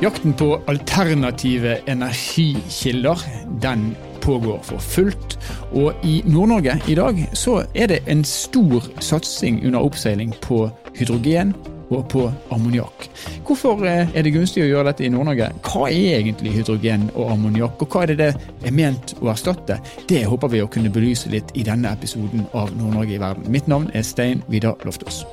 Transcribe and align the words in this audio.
Jakten 0.00 0.32
på 0.32 0.60
alternative 0.66 1.78
energikilder 1.86 3.18
den 3.62 3.96
pågår 4.20 4.60
for 4.62 4.78
fullt. 4.78 5.38
Og 5.72 5.92
i 6.04 6.22
Nord-Norge 6.24 6.78
i 6.88 6.94
dag 6.94 7.20
så 7.36 7.58
er 7.74 7.86
det 7.86 7.98
en 8.08 8.24
stor 8.24 8.86
satsing 9.00 9.60
under 9.66 9.84
oppseiling 9.84 10.32
på 10.40 10.70
hydrogen 10.96 11.52
og 11.90 12.08
på 12.08 12.22
ammoniakk. 12.54 13.10
Hvorfor 13.44 13.84
eh, 13.84 14.08
er 14.14 14.24
det 14.24 14.32
gunstig 14.32 14.62
å 14.64 14.70
gjøre 14.70 14.88
dette 14.88 15.04
i 15.04 15.12
Nord-Norge? 15.12 15.50
Hva 15.68 15.90
er 15.90 16.16
egentlig 16.22 16.54
hydrogen 16.54 17.10
og 17.12 17.34
ammoniakk, 17.34 17.82
og 17.84 17.92
hva 17.92 18.06
er 18.06 18.14
det 18.14 18.18
det 18.22 18.70
er 18.70 18.76
ment 18.76 19.16
å 19.20 19.28
erstatte? 19.34 19.82
Det 20.08 20.22
håper 20.30 20.54
vi 20.54 20.64
å 20.64 20.70
kunne 20.70 20.92
belyse 20.94 21.28
litt 21.28 21.52
i 21.52 21.66
denne 21.66 21.92
episoden 21.92 22.46
av 22.54 22.72
Nord-Norge 22.72 23.18
i 23.18 23.20
verden. 23.20 23.52
Mitt 23.52 23.68
navn 23.68 23.90
er 23.92 24.06
Stein 24.06 24.46
Vidar 24.48 24.80
Loftaas. 24.86 25.26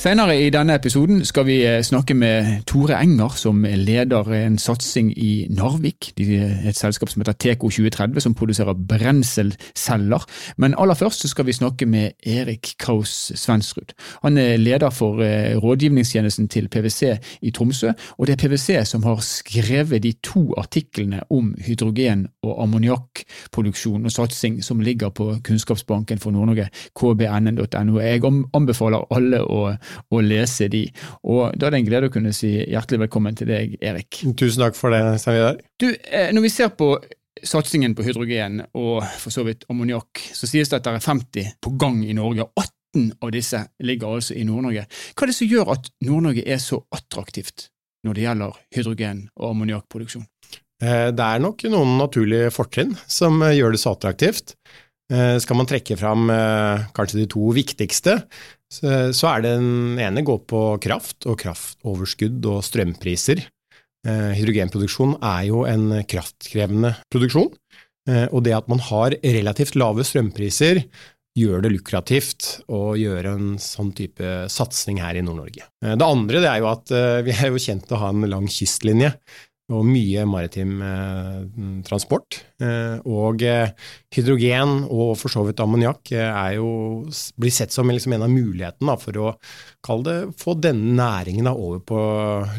Senere 0.00 0.32
i 0.40 0.46
denne 0.48 0.72
episoden 0.78 1.18
skal 1.28 1.44
vi 1.44 1.58
eh, 1.68 1.82
snakke 1.84 2.14
med 2.16 2.62
Tore 2.64 2.96
Enger, 3.02 3.34
som 3.36 3.58
leder 3.68 4.30
en 4.32 4.54
satsing 4.56 5.10
i 5.12 5.44
Narvik. 5.52 6.14
Er 6.16 6.70
et 6.70 6.78
selskap 6.78 7.10
som 7.12 7.20
heter 7.20 7.36
TK2030, 7.36 8.22
som 8.24 8.32
produserer 8.34 8.78
brenselceller. 8.88 10.24
Men 10.56 10.72
aller 10.80 10.96
først 10.96 11.26
skal 11.28 11.44
vi 11.44 11.52
snakke 11.52 11.84
med 11.84 12.16
Erik 12.24 12.70
Kraus 12.80 13.28
Svensrud. 13.36 13.92
Han 14.22 14.38
er 14.40 14.56
leder 14.56 14.88
for 14.88 15.20
eh, 15.20 15.58
rådgivningstjenesten 15.60 16.48
til 16.48 16.70
PwC 16.72 17.18
i 17.42 17.52
Tromsø, 17.52 17.92
og 18.16 18.26
det 18.26 18.38
er 18.38 18.40
PwC 18.40 18.80
som 18.88 19.04
har 19.04 19.20
skrevet 19.20 20.00
de 20.02 20.14
to 20.24 20.54
artiklene 20.56 21.20
om 21.28 21.52
hydrogen- 21.60 22.30
og 22.42 22.62
ammoniakkproduksjon 22.62 24.08
og 24.08 24.16
satsing 24.16 24.64
som 24.64 24.80
ligger 24.80 25.12
på 25.12 25.28
Kunnskapsbanken 25.44 26.24
for 26.24 26.32
Nord-Norge, 26.32 26.70
kbnn.no. 26.96 28.00
Jeg 28.00 28.24
anbefaler 28.56 29.04
alle 29.12 29.44
å 29.44 29.60
å 30.10 30.20
lese 30.24 30.68
de. 30.72 30.84
Og 31.24 31.56
Da 31.58 31.68
er 31.68 31.76
det 31.76 31.80
en 31.80 31.88
glede 31.88 32.10
å 32.10 32.14
kunne 32.14 32.34
si 32.36 32.52
hjertelig 32.58 33.06
velkommen 33.06 33.38
til 33.38 33.50
deg, 33.50 33.78
Erik. 33.82 34.22
Tusen 34.36 34.64
takk 34.64 34.78
for 34.78 34.94
det, 34.94 35.02
Stein 35.22 35.38
Vidar. 35.38 35.60
Du, 35.80 35.88
eh, 35.90 36.30
når 36.32 36.46
vi 36.46 36.52
ser 36.54 36.70
på 36.76 36.94
satsingen 37.46 37.94
på 37.96 38.04
hydrogen 38.04 38.60
og 38.76 39.02
for 39.20 39.32
så 39.32 39.44
vidt 39.46 39.64
ammoniakk, 39.70 40.22
så 40.36 40.48
sies 40.48 40.70
det 40.70 40.80
at 40.80 40.88
det 40.88 40.98
er 40.98 41.06
50 41.06 41.54
på 41.62 41.74
gang 41.80 42.02
i 42.04 42.16
Norge. 42.16 42.46
18 42.56 43.12
av 43.22 43.30
disse 43.34 43.62
ligger 43.86 44.16
altså 44.16 44.34
i 44.34 44.44
Nord-Norge. 44.44 44.86
Hva 45.14 45.24
er 45.24 45.30
det 45.30 45.38
som 45.38 45.50
gjør 45.50 45.74
at 45.76 45.92
Nord-Norge 46.06 46.44
er 46.46 46.58
så 46.62 46.80
attraktivt 46.94 47.68
når 48.06 48.16
det 48.16 48.26
gjelder 48.26 48.60
hydrogen- 48.76 49.24
og 49.38 49.50
ammoniakkproduksjon? 49.54 50.26
Eh, 50.80 51.10
det 51.12 51.26
er 51.26 51.42
nok 51.44 51.64
noen 51.68 51.98
naturlige 52.00 52.52
fortrinn 52.54 52.94
som 53.06 53.42
eh, 53.44 53.56
gjør 53.58 53.76
det 53.76 53.82
så 53.82 53.94
attraktivt. 53.96 54.54
Skal 55.10 55.58
man 55.58 55.66
trekke 55.66 55.96
fram 55.98 56.28
kanskje 56.94 57.18
de 57.18 57.24
to 57.32 57.48
viktigste, 57.50 58.12
så 58.70 59.30
er 59.32 59.42
det 59.42 59.56
den 59.58 59.98
ene 59.98 60.22
går 60.22 60.44
på 60.46 60.60
kraft 60.84 61.26
og 61.26 61.40
kraftoverskudd 61.42 62.46
og 62.46 62.60
strømpriser. 62.62 63.42
Eh, 64.08 64.32
hydrogenproduksjon 64.38 65.18
er 65.20 65.46
jo 65.50 65.64
en 65.68 65.90
kraftkrevende 66.08 66.94
produksjon, 67.12 67.50
eh, 68.08 68.26
og 68.32 68.44
det 68.46 68.54
at 68.56 68.70
man 68.72 68.80
har 68.86 69.16
relativt 69.20 69.76
lave 69.76 70.06
strømpriser 70.08 70.86
gjør 71.36 71.62
det 71.62 71.72
lukrativt 71.74 72.46
å 72.72 72.96
gjøre 72.98 73.34
en 73.36 73.50
sånn 73.60 73.92
type 73.96 74.48
satsing 74.50 74.98
her 75.04 75.20
i 75.20 75.24
Nord-Norge. 75.24 75.68
Eh, 75.84 75.98
det 76.00 76.08
andre 76.08 76.40
det 76.40 76.48
er 76.48 76.62
jo 76.64 76.70
at 76.72 76.94
vi 77.26 77.36
er 77.36 77.52
jo 77.52 77.60
kjent 77.60 77.86
til 77.86 77.98
å 77.98 78.02
ha 78.06 78.10
en 78.14 78.24
lang 78.30 78.48
kystlinje 78.50 79.12
og 79.70 79.86
mye 79.86 80.24
maritim 80.28 80.80
eh, 80.82 81.36
transport. 81.86 82.40
Eh, 82.62 82.98
og 83.08 83.44
eh, 83.46 83.72
hydrogen 84.14 84.84
og 84.88 85.14
for 85.20 85.32
så 85.32 85.44
vidt 85.46 85.62
ammoniakk 85.62 86.10
blir 86.10 87.54
sett 87.54 87.74
som 87.74 87.90
liksom 87.90 88.16
en 88.16 88.26
av 88.26 88.32
mulighetene 88.32 88.96
for 89.00 89.20
å 89.22 89.32
det, 90.04 90.18
få 90.40 90.56
denne 90.60 90.96
næringen 90.98 91.48
over 91.50 91.80
på 91.86 92.00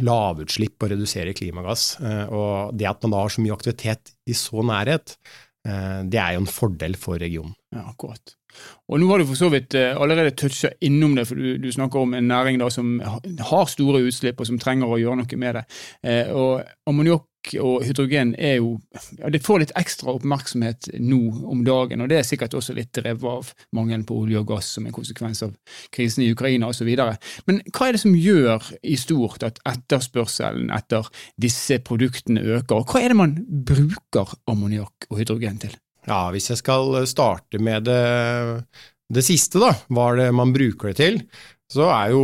lavutslipp 0.05 0.81
og 0.81 0.93
redusere 0.95 1.35
klimagass. 1.37 1.93
Og 2.01 2.73
det 2.77 2.89
at 2.89 3.03
man 3.05 3.15
da 3.15 3.23
har 3.23 3.33
så 3.33 3.43
mye 3.43 3.55
aktivitet 3.55 4.15
i 4.25 4.35
så 4.37 4.63
nærhet, 4.65 5.15
det 5.61 6.17
er 6.17 6.35
jo 6.35 6.41
en 6.41 6.49
fordel 6.49 6.97
for 6.97 7.21
regionen. 7.21 7.53
Ja, 7.75 7.85
akkurat. 7.91 8.33
Og 8.91 8.99
Nå 8.99 9.07
har 9.07 9.21
du 9.21 9.27
for 9.29 9.39
så 9.39 9.49
vidt 9.53 9.75
allerede 9.75 10.35
toucha 10.35 10.71
innom 10.83 11.15
det, 11.15 11.27
for 11.29 11.39
du, 11.39 11.57
du, 11.61 11.71
snakker 11.71 12.03
om 12.03 12.13
en 12.17 12.27
næring 12.27 12.59
da 12.59 12.69
som 12.73 12.97
har 13.01 13.69
store 13.71 14.03
utslipp 14.07 14.41
og 14.41 14.49
som 14.49 14.59
trenger 14.59 14.91
å 14.91 14.99
gjøre 14.99 15.21
noe 15.21 15.39
med 15.39 15.59
det. 15.59 15.67
Eh, 16.03 16.31
og 16.35 16.65
Ammoniakk 16.89 17.27
og 17.61 17.85
hydrogen 17.85 18.35
er 18.37 18.59
jo 18.59 18.75
ja, 19.17 19.29
Det 19.33 19.41
får 19.43 19.61
litt 19.63 19.73
ekstra 19.79 20.13
oppmerksomhet 20.13 20.91
nå 20.99 21.19
om 21.49 21.63
dagen, 21.65 22.03
og 22.03 22.11
det 22.11 22.19
er 22.19 22.27
sikkert 22.27 22.53
også 22.57 22.75
litt 22.77 22.91
drevet 22.95 23.25
av 23.31 23.51
mangelen 23.75 24.05
på 24.07 24.19
olje 24.23 24.41
og 24.41 24.49
gass 24.53 24.73
som 24.75 24.85
en 24.85 24.95
konsekvens 24.95 25.43
av 25.47 25.55
krisen 25.93 26.25
i 26.25 26.31
Ukraina 26.35 26.69
osv. 26.69 26.91
Men 27.47 27.61
hva 27.71 27.87
er 27.87 27.97
det 27.97 28.03
som 28.03 28.17
gjør 28.17 28.73
i 28.83 28.97
stort 28.99 29.45
at 29.47 29.61
etterspørselen 29.71 30.69
etter 30.75 31.07
disse 31.41 31.79
produktene 31.85 32.43
øker, 32.57 32.81
og 32.81 32.91
hva 32.91 33.01
er 33.01 33.13
det 33.13 33.21
man 33.23 33.37
bruker 33.71 34.35
ammoniakk 34.51 35.09
og 35.09 35.23
hydrogen 35.23 35.63
til? 35.65 35.79
Ja, 36.09 36.23
Hvis 36.33 36.49
jeg 36.49 36.61
skal 36.61 36.95
starte 37.09 37.59
med 37.61 37.85
det, 37.85 38.01
det 39.13 39.25
siste, 39.25 39.61
da, 39.61 39.73
hva 39.93 40.11
det 40.17 40.31
man 40.33 40.53
bruker 40.55 40.91
det 40.91 40.97
til, 41.01 41.21
så 41.71 41.91
er 41.93 42.15
jo 42.15 42.23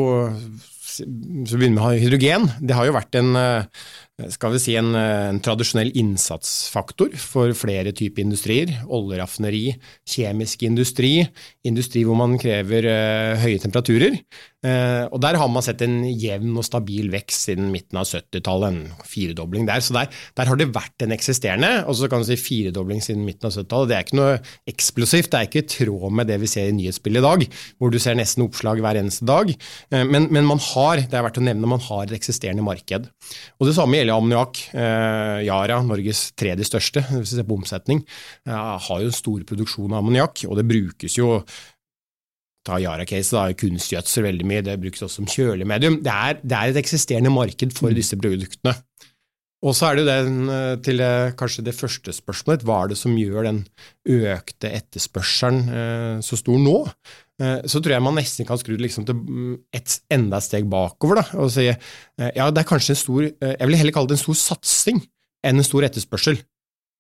så 0.97 1.05
begynner 1.05 1.59
vi 1.61 1.69
med 1.75 2.01
hydrogen. 2.01 2.47
Det 2.57 2.73
har 2.73 2.87
jo 2.87 2.95
vært 2.95 3.17
en 3.19 3.35
skal 4.33 4.55
vi 4.55 4.59
si 4.61 4.73
en, 4.79 4.95
en, 4.97 5.39
tradisjonell 5.45 5.91
innsatsfaktor 5.99 7.13
for 7.21 7.53
flere 7.57 7.93
typer 7.93 8.23
industrier. 8.25 8.71
Oljeraffineri, 8.89 9.75
kjemisk 10.09 10.65
industri, 10.65 11.11
industri 11.67 12.01
hvor 12.07 12.17
man 12.17 12.33
krever 12.41 12.89
uh, 12.89 13.37
høye 13.43 13.61
temperaturer. 13.61 14.17
Uh, 14.65 15.05
og 15.13 15.19
Der 15.21 15.37
har 15.37 15.49
man 15.53 15.61
sett 15.61 15.83
en 15.85 15.99
jevn 16.17 16.55
og 16.57 16.65
stabil 16.65 17.11
vekst 17.13 17.45
siden 17.45 17.67
midten 17.69 17.99
av 18.01 18.07
70-tallet, 18.09 18.73
en 18.73 19.05
firedobling 19.05 19.67
der. 19.69 19.83
Så 19.85 19.93
der, 19.93 20.09
der, 20.09 20.49
har 20.49 20.57
det 20.57 20.71
vært 20.73 21.05
en 21.05 21.13
eksisterende, 21.13 21.69
og 21.85 21.99
så 21.99 22.09
kan 22.09 22.23
du 22.23 22.27
si 22.27 22.39
firedobling 22.41 23.03
siden 23.05 23.21
midten 23.27 23.51
av 23.51 23.53
70-tallet. 23.53 23.91
Det 23.91 23.97
er 23.99 24.07
ikke 24.07 24.17
noe 24.17 24.39
eksplosivt, 24.73 25.29
det 25.29 25.39
er 25.39 25.51
ikke 25.51 25.61
i 25.61 25.69
tråd 25.75 26.17
med 26.17 26.31
det 26.31 26.39
vi 26.41 26.49
ser 26.49 26.71
i 26.71 26.75
nyhetsbildet 26.79 27.21
i 27.21 27.27
dag, 27.27 27.45
hvor 27.77 27.93
du 27.93 27.99
ser 28.01 28.17
nesten 28.17 28.47
oppslag 28.47 28.81
hver 28.81 28.97
eneste 28.97 29.29
dag. 29.29 29.53
Uh, 29.93 30.01
men, 30.09 30.25
men, 30.25 30.49
man 30.49 30.63
har, 30.71 31.05
det 31.05 31.13
er 31.21 31.27
verdt 31.27 31.37
å 31.37 31.45
nevne, 31.45 31.69
man 31.69 31.85
har 31.85 32.07
et 32.07 32.17
eksisterende 32.17 32.65
marked. 32.65 33.05
Og 33.61 33.69
Det 33.69 33.77
samme 33.77 34.01
gjelder 34.01 34.06
ammoniakk. 34.15 34.61
Eh, 34.73 35.45
Yara, 35.47 35.81
Norges 35.85 36.29
tredje 36.39 36.67
største, 36.69 37.03
hvis 37.11 37.33
vi 37.33 37.39
ser 37.39 37.47
på 37.47 37.57
omsetning, 37.59 38.03
har 38.47 39.01
jo 39.01 39.09
en 39.09 39.15
stor 39.15 39.43
produksjon 39.47 39.91
av 39.91 39.99
ammoniakk, 40.01 40.45
og 40.47 40.55
det 40.59 40.67
brukes 40.69 41.17
jo 41.19 41.41
ta 42.67 42.79
Yara-case, 42.83 43.31
da, 43.35 43.47
kunstgjødsel 43.57 44.27
veldig 44.27 44.47
mye, 44.47 44.63
det 44.65 44.75
brukes 44.81 45.05
også 45.05 45.21
som 45.21 45.29
kjølemedium. 45.31 46.01
Det 46.03 46.13
er, 46.13 46.41
det 46.43 46.57
er 46.57 46.73
et 46.73 46.81
eksisterende 46.81 47.31
marked 47.33 47.75
for 47.77 47.91
mm. 47.91 47.97
disse 47.97 48.19
produktene. 48.19 48.75
Og 49.65 49.73
så 49.73 49.87
er 49.87 49.97
det 49.97 50.03
jo 50.03 50.09
den 50.09 50.49
eh, 50.53 50.73
til 50.85 51.01
kanskje 51.37 51.63
det 51.65 51.73
første 51.73 52.13
spørsmålet, 52.13 52.65
hva 52.67 52.83
er 52.83 52.91
det 52.91 52.97
som 52.99 53.15
gjør 53.17 53.47
den 53.47 53.63
økte 54.05 54.69
etterspørselen 54.69 55.63
eh, 55.73 56.17
så 56.25 56.37
stor 56.37 56.59
nå? 56.61 56.75
Eh, 57.41 57.63
så 57.65 57.81
tror 57.81 57.95
jeg 57.95 58.05
man 58.05 58.17
nesten 58.19 58.45
kan 58.45 58.59
skru 58.61 58.75
det 58.75 58.85
liksom 58.85 59.07
til 59.07 59.17
mm, 59.17 59.55
et 59.79 59.97
enda 60.13 60.41
steg 60.45 60.69
bakover 60.69 61.23
da, 61.23 61.25
og 61.41 61.49
si 61.53 61.65
ja, 61.65 62.49
det 62.49 62.61
er 62.61 62.69
kanskje 62.69 62.93
en 62.93 63.01
stor 63.01 63.25
Jeg 63.25 63.69
vil 63.69 63.79
heller 63.79 63.95
kalle 63.95 64.11
det 64.11 64.19
en 64.19 64.25
stor 64.27 64.37
satsing 64.43 65.01
enn 65.45 65.61
en 65.61 65.65
stor 65.65 65.85
etterspørsel. 65.85 66.37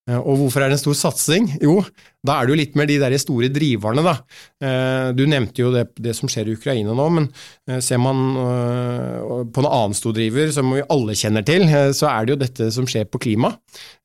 Eh, 0.07 0.17
og 0.17 0.39
hvorfor 0.41 0.63
er 0.63 0.71
det 0.71 0.77
en 0.77 0.83
stor 0.85 0.97
satsing? 0.97 1.49
Jo, 1.63 1.81
da 2.25 2.37
er 2.37 2.47
det 2.47 2.53
jo 2.53 2.59
litt 2.61 2.77
mer 2.79 2.87
de 2.89 2.97
der 3.01 3.15
store 3.19 3.49
driverne, 3.53 4.03
da. 4.05 4.13
Eh, 4.63 5.09
du 5.17 5.25
nevnte 5.29 5.63
jo 5.63 5.71
det, 5.73 5.85
det 5.99 6.15
som 6.17 6.31
skjer 6.31 6.49
i 6.49 6.55
Ukraina 6.57 6.95
nå, 6.95 7.07
men 7.17 7.27
eh, 7.67 7.81
ser 7.83 7.99
man 8.01 8.23
på 8.37 9.63
en 9.63 9.69
annen 9.69 9.97
stor 9.97 10.15
driver 10.15 10.51
som 10.55 10.71
vi 10.75 10.85
alle 10.93 11.15
kjenner 11.17 11.45
til, 11.47 11.67
så 11.95 12.09
er 12.11 12.25
det 12.25 12.33
jo 12.33 12.41
dette 12.41 12.69
som 12.73 12.87
skjer 12.89 13.07
på 13.11 13.19
klima. 13.21 13.51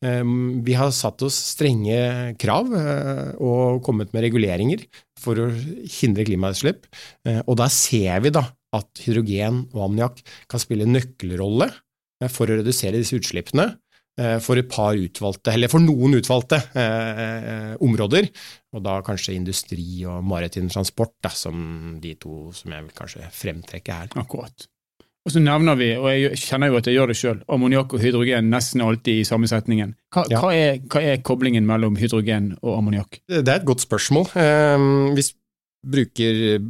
Vi 0.03 0.75
har 0.77 0.93
satt 0.95 1.23
oss 1.27 1.37
strenge 1.53 2.35
krav 2.41 2.71
og 2.73 3.83
kommet 3.87 4.13
med 4.15 4.25
reguleringer 4.27 4.85
for 5.21 5.39
å 5.39 5.49
hindre 5.53 6.27
klimautslipp, 6.27 6.89
og 7.45 7.55
da 7.61 7.69
ser 7.73 8.23
vi 8.25 8.33
da 8.35 8.45
at 8.77 9.05
hydrogen 9.05 9.65
og 9.75 9.87
ammoniakk 9.89 10.23
kan 10.51 10.63
spille 10.63 10.89
nøkkelrolle 10.89 11.71
for 12.33 12.49
å 12.49 12.59
redusere 12.61 13.01
disse 13.01 13.19
utslippene. 13.19 13.73
Eh, 14.21 14.39
for 14.45 14.61
et 14.61 14.69
par 14.69 14.93
utvalgte, 14.93 15.55
eller 15.55 15.71
for 15.73 15.81
noen 15.81 16.19
utvalgte 16.19 16.59
eh, 16.77 17.23
eh, 17.23 17.71
områder. 17.81 18.29
Og 18.77 18.85
da 18.85 18.99
kanskje 19.05 19.39
industri 19.39 20.05
og 20.05 20.21
maritim 20.29 20.69
transport 20.73 21.15
da, 21.25 21.31
som 21.33 21.97
de 22.01 22.13
to 22.21 22.51
som 22.57 22.75
jeg 22.77 22.85
vil 22.85 22.99
kanskje 22.99 23.31
fremtrekke 23.33 23.97
her. 24.03 24.13
Akkurat. 24.21 24.69
Og 25.23 25.33
så 25.33 25.41
nevner 25.41 25.79
vi, 25.79 25.93
og 25.95 26.09
jeg 26.11 26.39
kjenner 26.43 26.69
jo 26.69 26.81
at 26.81 26.89
jeg 26.91 26.97
gjør 26.99 27.13
det 27.13 27.17
sjøl, 27.17 27.43
ammoniakk 27.55 27.93
og 27.95 28.03
hydrogen 28.03 28.49
nesten 28.51 28.83
alltid 28.83 29.21
i 29.21 29.27
samme 29.29 29.49
setningen. 29.49 29.95
Hva, 30.13 30.25
ja. 30.29 30.41
hva, 30.43 30.51
er, 30.59 30.81
hva 30.91 31.03
er, 31.13 31.21
koblingen 31.25 31.65
mellom 31.69 31.97
hydrogen 32.01 32.57
og 32.59 32.81
ammoniakk? 32.81 33.23
Det 33.31 33.47
er 33.47 33.61
et 33.61 33.69
godt 33.69 33.85
spørsmål. 33.87 34.29
Eh, 34.35 34.89
hvis 35.17 35.33
bruker 35.83 36.61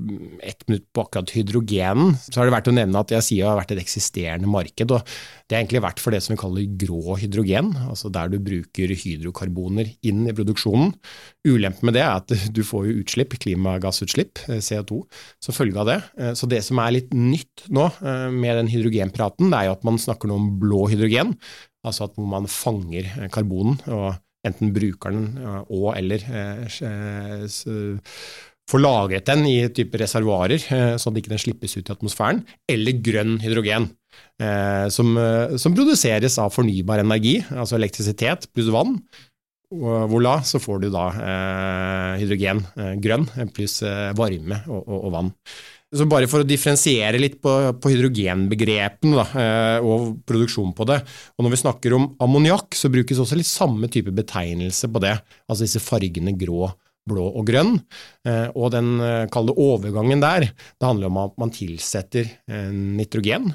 ett 0.41 0.63
minutt 0.69 0.87
på 0.95 1.03
akkurat 1.05 1.31
hydrogenen, 1.37 2.15
så 2.25 2.41
har 2.41 2.49
det 2.49 2.55
vært 2.55 2.71
å 2.71 2.75
nevne 2.75 3.03
at 3.03 3.13
jeg 3.13 3.27
sier 3.27 3.45
det 3.45 3.51
har 3.51 3.59
vært 3.61 3.75
et 3.75 3.83
eksisterende 3.83 4.49
marked. 4.49 4.95
og 4.95 5.05
Det 5.05 5.57
har 5.57 5.61
egentlig 5.61 5.83
vært 5.85 6.01
for 6.01 6.15
det 6.15 6.23
som 6.25 6.33
vi 6.33 6.41
kaller 6.41 6.71
grå 6.81 7.17
hydrogen, 7.21 7.73
altså 7.91 8.09
der 8.13 8.33
du 8.33 8.39
bruker 8.41 8.95
hydrokarboner 8.97 9.93
inn 10.09 10.25
i 10.31 10.35
produksjonen. 10.37 10.95
Ulempen 11.45 11.91
med 11.91 11.99
det 11.99 12.05
er 12.07 12.23
at 12.23 12.33
du 12.57 12.63
får 12.65 12.89
jo 12.89 12.97
utslipp, 13.03 13.37
klimagassutslipp, 13.43 14.47
eh, 14.49 14.65
CO2, 14.65 15.03
som 15.45 15.57
følge 15.57 15.83
av 15.83 15.91
det. 15.91 16.01
Eh, 16.17 16.33
så 16.39 16.49
det 16.49 16.63
som 16.65 16.81
er 16.81 16.97
litt 16.97 17.13
nytt 17.13 17.69
nå 17.69 17.91
eh, 18.01 18.29
med 18.33 18.63
den 18.63 18.73
hydrogenpraten, 18.73 19.53
det 19.53 19.61
er 19.61 19.69
jo 19.69 19.77
at 19.77 19.89
man 19.89 20.01
snakker 20.01 20.31
nå 20.31 20.41
om 20.41 20.51
blå 20.63 20.87
hydrogen, 20.89 21.37
altså 21.85 22.09
at 22.09 22.17
man 22.17 22.49
fanger 22.49 23.29
karbonen. 23.35 23.81
og 23.93 24.15
enten 24.43 24.73
bruker 24.75 25.15
den 25.15 25.37
og 25.71 25.93
eller 25.95 26.25
får 28.71 28.83
lagret 28.83 29.27
den 29.29 29.45
i 29.49 29.57
type 29.75 29.99
reservoarer, 30.01 30.63
eh, 30.75 30.95
sånn 31.01 31.13
at 31.13 31.19
den 31.19 31.23
ikke 31.25 31.43
slippes 31.47 31.77
ut 31.77 31.89
i 31.89 31.95
atmosfæren, 31.95 32.45
eller 32.71 33.03
grønn 33.05 33.37
hydrogen, 33.43 33.91
eh, 34.41 34.87
som, 34.89 35.17
eh, 35.19 35.57
som 35.57 35.75
produseres 35.75 36.39
av 36.39 36.55
fornybar 36.55 37.03
energi, 37.03 37.41
altså 37.51 37.77
elektrisitet 37.77 38.49
pluss 38.53 38.73
vann. 38.73 39.01
Voilà, 39.73 40.43
så 40.45 40.61
får 40.61 40.83
du 40.83 40.91
da 40.93 41.07
hydrogen, 42.21 42.59
grønn, 43.01 43.25
pluss 43.55 43.81
varme 43.81 44.59
og, 44.69 44.83
og, 44.85 44.99
og, 45.07 45.13
vann. 45.15 45.31
Så 45.97 46.05
bare 46.05 46.29
for 46.29 46.45
å 46.45 46.45
differensiere 46.45 47.17
litt 47.17 47.39
på, 47.41 47.55
på 47.81 47.89
hydrogenbegrepene 47.89 49.25
og 49.81 50.21
produksjonen 50.29 50.75
på 50.77 50.85
det. 50.91 50.99
Og 51.39 51.47
når 51.47 51.55
vi 51.55 51.63
snakker 51.63 51.97
om 51.97 52.05
ammoniakk, 52.21 52.77
så 52.77 52.93
brukes 52.93 53.17
også 53.17 53.41
litt 53.41 53.49
samme 53.49 53.89
type 53.89 54.13
betegnelse 54.13 54.93
på 54.93 55.01
det. 55.01 55.15
Altså 55.49 55.65
disse 55.65 55.81
fargene 55.81 56.37
grå, 56.37 56.69
blå 57.09 57.25
og 57.33 57.47
grønn. 57.49 57.77
Eh, 58.29 58.49
og 58.55 58.73
den 58.75 58.95
eh, 59.03 59.27
kalde 59.33 59.57
overgangen 59.59 60.23
der, 60.23 60.49
det 60.53 60.89
handler 60.89 61.11
om 61.11 61.21
at 61.25 61.37
man 61.41 61.53
tilsetter 61.55 62.29
eh, 62.29 62.71
nitrogen 62.73 63.53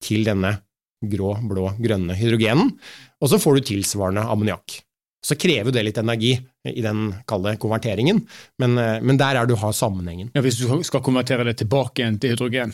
til 0.00 0.26
denne 0.26 0.56
grå, 1.00 1.34
blå, 1.48 1.70
grønne 1.80 2.16
hydrogenen, 2.16 2.74
og 3.20 3.32
så 3.32 3.38
får 3.40 3.56
du 3.56 3.68
tilsvarende 3.70 4.24
ammoniakk. 4.28 4.80
Så 5.24 5.36
krever 5.36 5.72
det 5.72 5.84
litt 5.84 5.98
energi 6.00 6.32
i 6.68 6.82
den 6.84 7.10
kalde 7.28 7.52
konverteringen, 7.60 8.22
men, 8.60 8.76
men, 8.76 9.18
der 9.20 9.36
er 9.36 9.48
du 9.48 9.52
har 9.60 9.74
sammenhengen. 9.76 10.30
Ja, 10.32 10.40
Hvis 10.44 10.56
du 10.60 10.68
skal 10.84 11.02
konvertere 11.04 11.44
det 11.48 11.58
tilbake 11.60 12.00
igjen 12.00 12.16
til 12.20 12.32
hydrogen, 12.32 12.72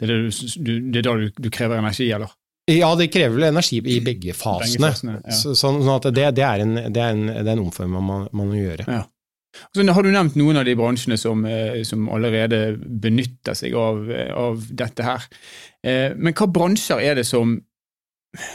det 0.00 0.08
er, 0.08 0.12
det 0.24 0.48
du, 0.56 0.72
det 0.92 1.04
da 1.04 1.14
du, 1.20 1.26
du, 1.36 1.50
krever 1.52 1.80
energi, 1.80 2.08
eller? 2.16 2.32
Ja, 2.72 2.88
det 2.96 3.10
krever 3.12 3.36
vel 3.36 3.48
energi 3.50 3.78
i 3.80 3.98
begge 4.04 4.32
fasene. 4.36 4.72
Begge 4.72 4.88
fasene 4.88 5.18
ja. 5.20 5.36
så, 5.36 5.52
sånn 5.56 5.84
at 5.92 6.08
det, 6.16 6.30
det, 6.36 6.44
er 6.44 6.64
en, 6.64 6.74
det, 6.80 7.02
er 7.02 7.12
en, 7.12 7.28
det 7.28 7.44
er 7.44 7.52
en 7.54 7.66
omforming 7.68 8.08
man, 8.08 8.26
man 8.32 8.50
må 8.50 8.56
gjøre. 8.56 8.88
Ja. 8.88 9.04
Så 9.74 9.84
har 9.84 10.04
du 10.04 10.10
nevnt 10.12 10.36
noen 10.38 10.60
av 10.60 10.66
de 10.66 10.74
bransjene 10.78 11.18
som, 11.20 11.44
eh, 11.44 11.82
som 11.84 12.08
allerede 12.12 12.76
benytter 12.76 13.56
seg 13.58 13.76
av, 13.78 14.10
eh, 14.10 14.32
av, 14.32 14.64
dette 14.70 15.06
her. 15.06 15.24
Eh, 15.84 16.14
men 16.16 16.34
hva 16.36 16.48
bransjer 16.52 17.02
er 17.02 17.14
det 17.20 17.26
som 17.26 17.56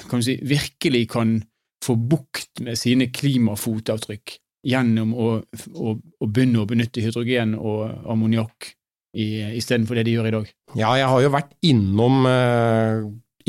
kan 0.10 0.22
si, 0.22 0.38
virkelig 0.38 1.08
kan 1.10 1.40
få 1.82 1.96
bukt 1.96 2.62
med 2.62 2.78
sine 2.78 3.10
klimafotavtrykk 3.10 4.38
gjennom 4.70 5.16
å, 5.18 5.30
å, 5.74 5.96
å 5.98 6.28
begynne 6.30 6.62
å 6.62 6.70
benytte 6.70 7.02
hydrogen 7.02 7.56
og 7.58 7.90
ammoniakk 8.06 8.76
istedenfor 9.12 9.98
det 9.98 10.06
de 10.08 10.14
gjør 10.14 10.30
i 10.30 10.36
dag? 10.36 10.52
Ja, 10.78 10.94
jeg 10.96 11.10
har 11.10 11.24
jo 11.24 11.32
vært 11.34 11.56
innom 11.68 12.22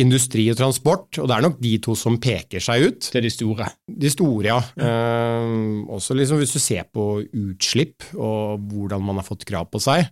industri 0.01 0.47
og 0.53 0.59
transport, 0.61 1.19
og 1.21 1.29
det 1.29 1.37
er 1.37 1.45
nok 1.47 1.59
de 1.63 1.75
to 1.85 1.97
som 1.99 2.19
peker 2.23 2.63
seg 2.63 2.87
ut. 2.89 3.11
Det 3.13 3.21
er 3.21 3.27
de 3.27 3.33
store? 3.33 3.69
De 4.05 4.13
store, 4.13 4.49
ja. 4.49 4.59
ja. 4.79 4.89
Eh, 4.89 5.55
også 5.93 6.17
liksom 6.17 6.41
hvis 6.41 6.55
du 6.57 6.61
ser 6.63 6.89
på 6.93 7.07
utslipp 7.27 8.13
og 8.17 8.63
hvordan 8.73 9.05
man 9.05 9.21
har 9.21 9.27
fått 9.27 9.47
krav 9.49 9.69
på 9.73 9.83
seg. 9.83 10.07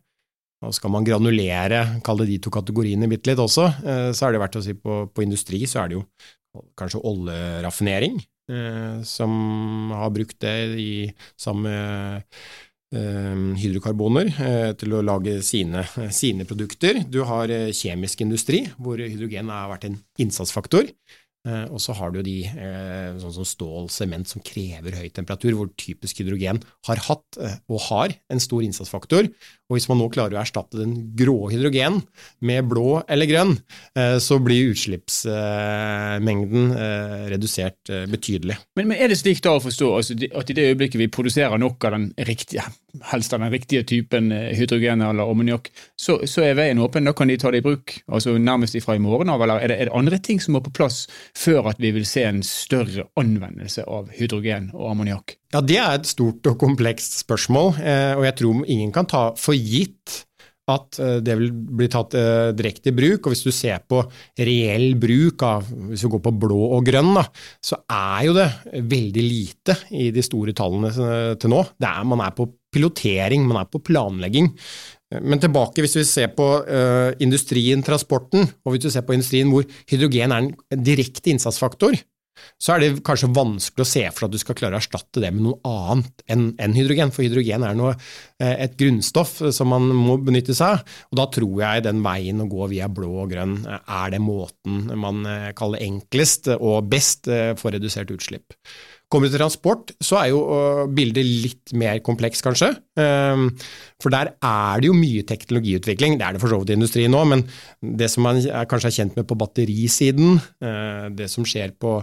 Og 0.60 0.74
skal 0.76 0.92
man 0.92 1.06
granulere, 1.06 1.84
kalle 2.04 2.26
de 2.28 2.36
to 2.42 2.52
kategoriene 2.52 3.08
bitte 3.08 3.30
litt 3.30 3.40
også, 3.40 3.70
eh, 3.80 4.10
så 4.16 4.26
er 4.26 4.34
det 4.34 4.42
verdt 4.42 4.60
å 4.60 4.64
si 4.64 4.76
på, 4.76 5.06
på 5.08 5.24
industri 5.24 5.62
så 5.68 5.84
er 5.84 5.92
det 5.92 6.00
jo 6.00 6.04
kanskje 6.76 7.00
oljeraffinering, 7.06 8.18
eh, 8.50 9.00
som 9.06 9.32
har 9.94 10.12
brukt 10.12 10.36
det 10.42 10.56
i 10.82 10.92
samme 11.40 11.72
hydrokarboner 12.90 14.32
eh, 14.42 14.70
til 14.78 14.96
å 14.96 15.02
lage 15.06 15.36
sine, 15.46 15.84
sine, 16.10 16.46
produkter. 16.48 17.04
Du 17.06 17.22
har 17.28 17.50
eh, 17.54 17.70
kjemisk 17.76 18.24
industri, 18.24 18.64
hvor 18.82 18.98
hydrogen 18.98 19.52
har 19.52 19.70
vært 19.70 19.86
en 19.86 19.98
innsatsfaktor. 20.18 20.90
Eh, 21.48 21.66
og 21.72 21.80
så 21.80 21.94
har 21.96 22.10
du 22.12 22.18
de 22.24 22.42
eh, 22.44 23.16
sånn 23.20 23.32
som 23.32 23.46
stål, 23.48 23.86
sement, 23.92 24.28
som 24.28 24.42
krever 24.44 24.92
høy 24.98 25.08
temperatur, 25.16 25.54
hvor 25.56 25.70
typisk 25.80 26.20
hydrogen 26.20 26.60
har 26.88 26.98
hatt 27.06 27.38
eh, 27.40 27.56
og 27.72 27.80
har 27.86 28.12
en 28.28 28.42
stor 28.44 28.60
innsatsfaktor. 28.66 29.24
Og 29.70 29.76
hvis 29.76 29.88
man 29.88 29.98
nå 30.02 30.10
klarer 30.12 30.36
å 30.36 30.42
erstatte 30.42 30.76
den 30.82 30.92
grå 31.16 31.48
hydrogen 31.52 32.02
med 32.44 32.68
blå 32.68 33.00
eller 33.08 33.26
grønn, 33.30 33.54
så 34.18 34.38
blir 34.42 34.72
utslippsmengden 34.72 36.64
redusert 37.30 37.86
betydelig. 38.10 38.56
Men, 38.74 38.88
men, 38.90 38.98
er 38.98 39.08
det 39.12 39.20
slik 39.20 39.38
da 39.44 39.54
å 39.54 39.62
forstå 39.62 39.88
altså, 39.94 40.18
at 40.18 40.50
i 40.50 40.56
det 40.58 40.66
øyeblikket 40.72 40.98
vi 40.98 41.14
produserer 41.14 41.54
nok 41.62 41.78
av 41.86 41.94
den 41.94 42.10
riktige, 42.26 42.66
helst 43.12 43.34
av 43.36 43.44
den 43.44 43.52
riktige 43.54 43.84
typen 43.86 44.30
hydrogen 44.30 45.04
eller 45.06 45.30
ammoniakk, 45.30 45.70
så, 45.98 46.20
så, 46.28 46.44
er 46.46 46.58
veien 46.58 46.82
åpen? 46.82 47.06
Da 47.08 47.14
kan 47.16 47.30
de 47.30 47.38
ta 47.40 47.52
det 47.52 47.62
i 47.62 47.66
bruk 47.66 47.98
altså 48.10 48.36
nærmest 48.38 48.76
ifra 48.78 48.96
i 48.98 49.02
morgen 49.02 49.32
av, 49.32 49.42
eller 49.44 49.62
er 49.62 49.72
det, 49.72 49.80
er 49.80 49.90
det 49.90 49.98
andre 49.98 50.20
ting 50.22 50.42
som 50.42 50.56
må 50.56 50.64
på 50.64 50.74
plass? 50.76 51.04
før 51.36 51.70
at 51.72 51.80
vi 51.82 51.92
vil 51.94 52.06
se 52.08 52.24
en 52.26 52.42
større 52.46 53.06
anvendelse 53.20 53.84
av 53.88 54.10
hydrogen 54.16 54.70
og 54.74 54.90
ammoniakk? 54.94 55.36
Ja, 55.54 55.60
Det 55.60 55.78
er 55.78 55.94
et 55.98 56.10
stort 56.10 56.46
og 56.46 56.58
komplekst 56.58 57.20
spørsmål, 57.24 57.74
eh, 57.82 58.14
og 58.16 58.24
jeg 58.24 58.36
tror 58.40 58.66
ingen 58.66 58.92
kan 58.92 59.06
ta 59.06 59.30
for 59.36 59.54
gitt 59.54 60.24
at 60.70 61.00
eh, 61.02 61.18
det 61.24 61.34
vil 61.40 61.50
bli 61.50 61.88
tatt 61.90 62.14
eh, 62.14 62.52
direkte 62.54 62.92
i 62.92 62.94
bruk. 62.94 63.26
Og 63.26 63.34
hvis 63.34 63.42
du 63.42 63.50
ser 63.50 63.82
på 63.82 64.04
reell 64.38 64.94
bruk 65.00 65.42
av 65.42 65.66
hvis 65.66 66.04
vi 66.06 66.12
går 66.12 66.22
på 66.22 66.36
blå 66.44 66.60
og 66.76 66.86
grønn, 66.86 67.10
da, 67.16 67.24
så 67.58 67.80
er 67.90 68.28
jo 68.28 68.36
det 68.36 68.48
veldig 68.94 69.26
lite 69.26 69.76
i 69.98 70.10
de 70.14 70.22
store 70.22 70.54
tallene 70.54 70.92
til 71.40 71.50
nå. 71.50 71.64
Er, 71.82 72.04
man 72.06 72.22
er 72.22 72.36
på 72.36 72.46
pilotering, 72.74 73.44
man 73.48 73.62
er 73.62 73.70
på 73.70 73.82
planlegging. 73.84 74.52
Men 75.18 75.42
tilbake, 75.42 75.82
hvis 75.82 75.96
vi 75.98 76.06
ser 76.06 76.30
på 76.36 76.46
uh, 76.62 77.10
industrien, 77.22 77.82
transporten, 77.82 78.46
og 78.62 78.76
hvis 78.76 78.86
vi 78.86 78.94
ser 78.94 79.06
på 79.06 79.16
industrien 79.16 79.50
hvor 79.50 79.66
hydrogen 79.90 80.30
er 80.34 80.44
en 80.44 80.84
direkte 80.86 81.32
innsatsfaktor, 81.32 81.98
så 82.62 82.72
er 82.72 82.80
det 82.80 83.02
kanskje 83.04 83.28
vanskelig 83.36 83.84
å 83.84 83.88
se 83.90 84.04
for 84.14 84.24
at 84.24 84.32
du 84.32 84.38
skal 84.40 84.56
klare 84.56 84.78
å 84.78 84.80
erstatte 84.80 85.20
det 85.20 85.28
med 85.34 85.42
noe 85.44 85.58
annet 85.66 86.22
enn, 86.30 86.46
en 86.62 86.76
hydrogen. 86.78 87.10
For 87.12 87.26
hydrogen 87.26 87.66
er 87.66 87.74
noe, 87.76 87.96
uh, 87.98 88.54
et 88.54 88.78
grunnstoff 88.78 89.34
som 89.56 89.74
man 89.74 89.90
må 89.90 90.14
benytte 90.22 90.54
seg 90.54 90.78
av. 90.78 90.94
Og 91.10 91.20
da 91.20 91.26
tror 91.34 91.58
jeg 91.64 91.84
den 91.88 92.06
veien 92.06 92.46
å 92.46 92.48
gå 92.54 92.70
via 92.70 92.88
blå 92.88 93.10
og 93.24 93.34
grønn 93.34 93.58
er 93.66 94.14
det 94.14 94.22
måten 94.22 94.86
man 94.94 95.26
kaller 95.58 95.82
enklest 95.90 96.52
og 96.54 96.86
best 96.92 97.26
for 97.58 97.74
redusert 97.74 98.14
utslipp. 98.14 98.54
Kommer 99.10 99.26
du 99.26 99.34
til 99.34 99.42
transport, 99.42 99.90
så 99.98 100.20
er 100.20 100.28
jo 100.30 100.40
bildet 100.94 101.26
litt 101.26 101.72
mer 101.74 101.98
kompleks, 102.06 102.42
kanskje. 102.46 102.70
Ehm, 103.00 103.50
for 104.00 104.12
der 104.14 104.32
er 104.38 104.80
det 104.80 104.88
jo 104.88 104.96
mye 104.96 105.24
teknologiutvikling. 105.26 106.16
Det 106.18 106.26
er 106.26 106.36
det 106.36 106.42
for 106.42 106.52
så 106.52 106.60
vidt 106.60 106.72
i 106.72 106.78
industrien 106.78 107.12
nå, 107.12 107.22
men 107.28 107.44
det 107.82 108.10
som 108.12 108.24
man 108.26 108.40
kanskje 108.70 108.90
er 108.90 108.96
kjent 108.96 109.18
med 109.18 109.28
på 109.28 109.38
batterisiden, 109.40 110.40
eh, 110.62 111.08
det 111.16 111.28
som 111.32 111.44
skjer 111.44 111.74
på, 111.78 111.96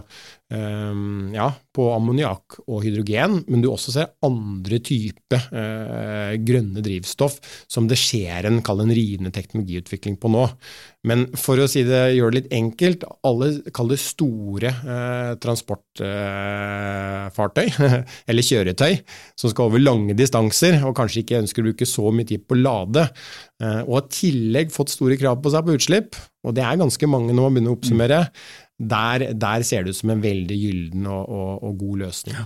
ehm, 0.54 1.34
ja, 1.34 1.48
på 1.74 1.88
ammoniakk 1.94 2.60
og 2.66 2.84
hydrogen, 2.84 3.44
men 3.48 3.62
du 3.62 3.70
også 3.70 3.94
ser 3.94 4.12
andre 4.22 4.78
typer 4.78 5.48
eh, 5.52 6.36
grønne 6.38 6.82
drivstoff 6.84 7.38
som 7.68 7.88
det 7.88 7.98
skjer 7.98 8.48
en, 8.48 8.62
en 8.62 8.94
rivende 8.94 9.32
teknologiutvikling 9.34 10.16
på 10.20 10.30
nå. 10.32 10.46
Men 11.08 11.28
for 11.38 11.60
å 11.62 11.68
si 11.70 11.84
det, 11.86 12.14
gjøre 12.16 12.34
det 12.34 12.40
litt 12.40 12.54
enkelt, 12.58 13.04
alle 13.26 13.52
kall 13.74 13.92
det 13.92 14.00
store 14.02 14.72
eh, 14.72 15.34
eh, 16.98 18.04
eller 18.28 18.46
kjøretøy, 18.46 18.98
som 19.38 19.52
skal 19.52 19.70
over 19.70 19.82
lange 19.82 20.16
distanser 20.18 20.80
og 20.82 20.96
kanskje 20.98 21.22
ikke 21.24 21.40
ønsker 21.42 21.64
å 21.64 21.70
bruke 21.70 21.88
så 21.88 22.12
mye 22.14 22.28
tid 22.28 22.46
på 22.46 22.56
å 22.56 22.62
lade, 22.62 23.08
eh, 23.62 23.80
og 23.84 23.94
har 23.96 24.06
i 24.06 24.14
tillegg 24.18 24.74
fått 24.74 24.94
store 24.94 25.18
krav 25.20 25.40
på 25.42 25.54
seg 25.54 25.66
på 25.66 25.78
utslipp, 25.78 26.20
og 26.46 26.56
det 26.58 26.66
er 26.66 26.80
ganske 26.80 27.10
mange 27.10 27.34
når 27.34 27.48
man 27.48 27.58
begynner 27.58 27.74
å 27.74 27.78
oppsummere, 27.78 28.22
der, 28.78 29.26
der 29.34 29.66
ser 29.66 29.84
det 29.84 29.96
ut 29.96 30.00
som 30.02 30.14
en 30.14 30.22
veldig 30.22 30.54
gylden 30.54 31.10
og, 31.10 31.24
og, 31.26 31.50
og 31.66 31.82
god 31.82 32.06
løsning. 32.06 32.38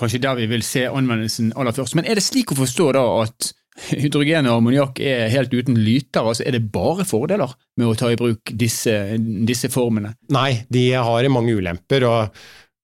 Kanskje 0.00 0.22
der 0.24 0.38
vi 0.40 0.48
vil 0.50 0.64
se 0.64 0.86
anvendelsen 0.88 1.52
aller 1.56 1.74
først. 1.76 1.96
Men 1.96 2.08
er 2.08 2.18
det 2.18 2.24
slik 2.24 2.52
å 2.52 2.58
forstå 2.58 2.92
da 2.96 3.02
at 3.22 3.52
hydrogen 3.88 4.48
og 4.50 4.58
ammoniakk 4.60 5.00
er 5.04 5.30
helt 5.32 5.52
uten 5.54 5.78
lyter. 5.80 6.24
altså 6.24 6.44
Er 6.44 6.56
det 6.56 6.72
bare 6.72 7.06
fordeler 7.08 7.54
med 7.80 7.88
å 7.88 7.94
ta 7.96 8.10
i 8.12 8.18
bruk 8.20 8.52
disse, 8.52 9.16
disse 9.18 9.70
formene? 9.72 10.14
Nei, 10.32 10.64
de 10.72 10.90
har 10.92 11.28
mange 11.32 11.56
ulemper. 11.56 12.04
og 12.08 12.42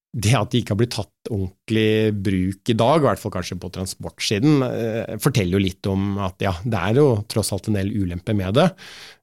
det 0.09 0.33
at 0.33 0.49
de 0.49 0.61
ikke 0.61 0.73
har 0.73 0.79
blitt 0.79 0.95
tatt 0.95 1.29
ordentlig 1.29 2.13
bruk 2.25 2.71
i 2.71 2.75
dag, 2.77 2.97
i 2.97 3.05
hvert 3.05 3.21
fall 3.21 3.33
kanskje 3.35 3.59
på 3.61 3.69
transportsiden, 3.75 4.63
eh, 4.65 5.17
forteller 5.21 5.57
jo 5.57 5.61
litt 5.61 5.89
om 5.91 6.17
at 6.25 6.41
ja, 6.41 6.55
det 6.65 6.79
er 6.79 6.97
jo 6.97 7.09
tross 7.29 7.53
alt 7.53 7.69
en 7.69 7.77
del 7.77 7.91
ulemper 7.93 8.37
med 8.37 8.57
det. 8.57 8.67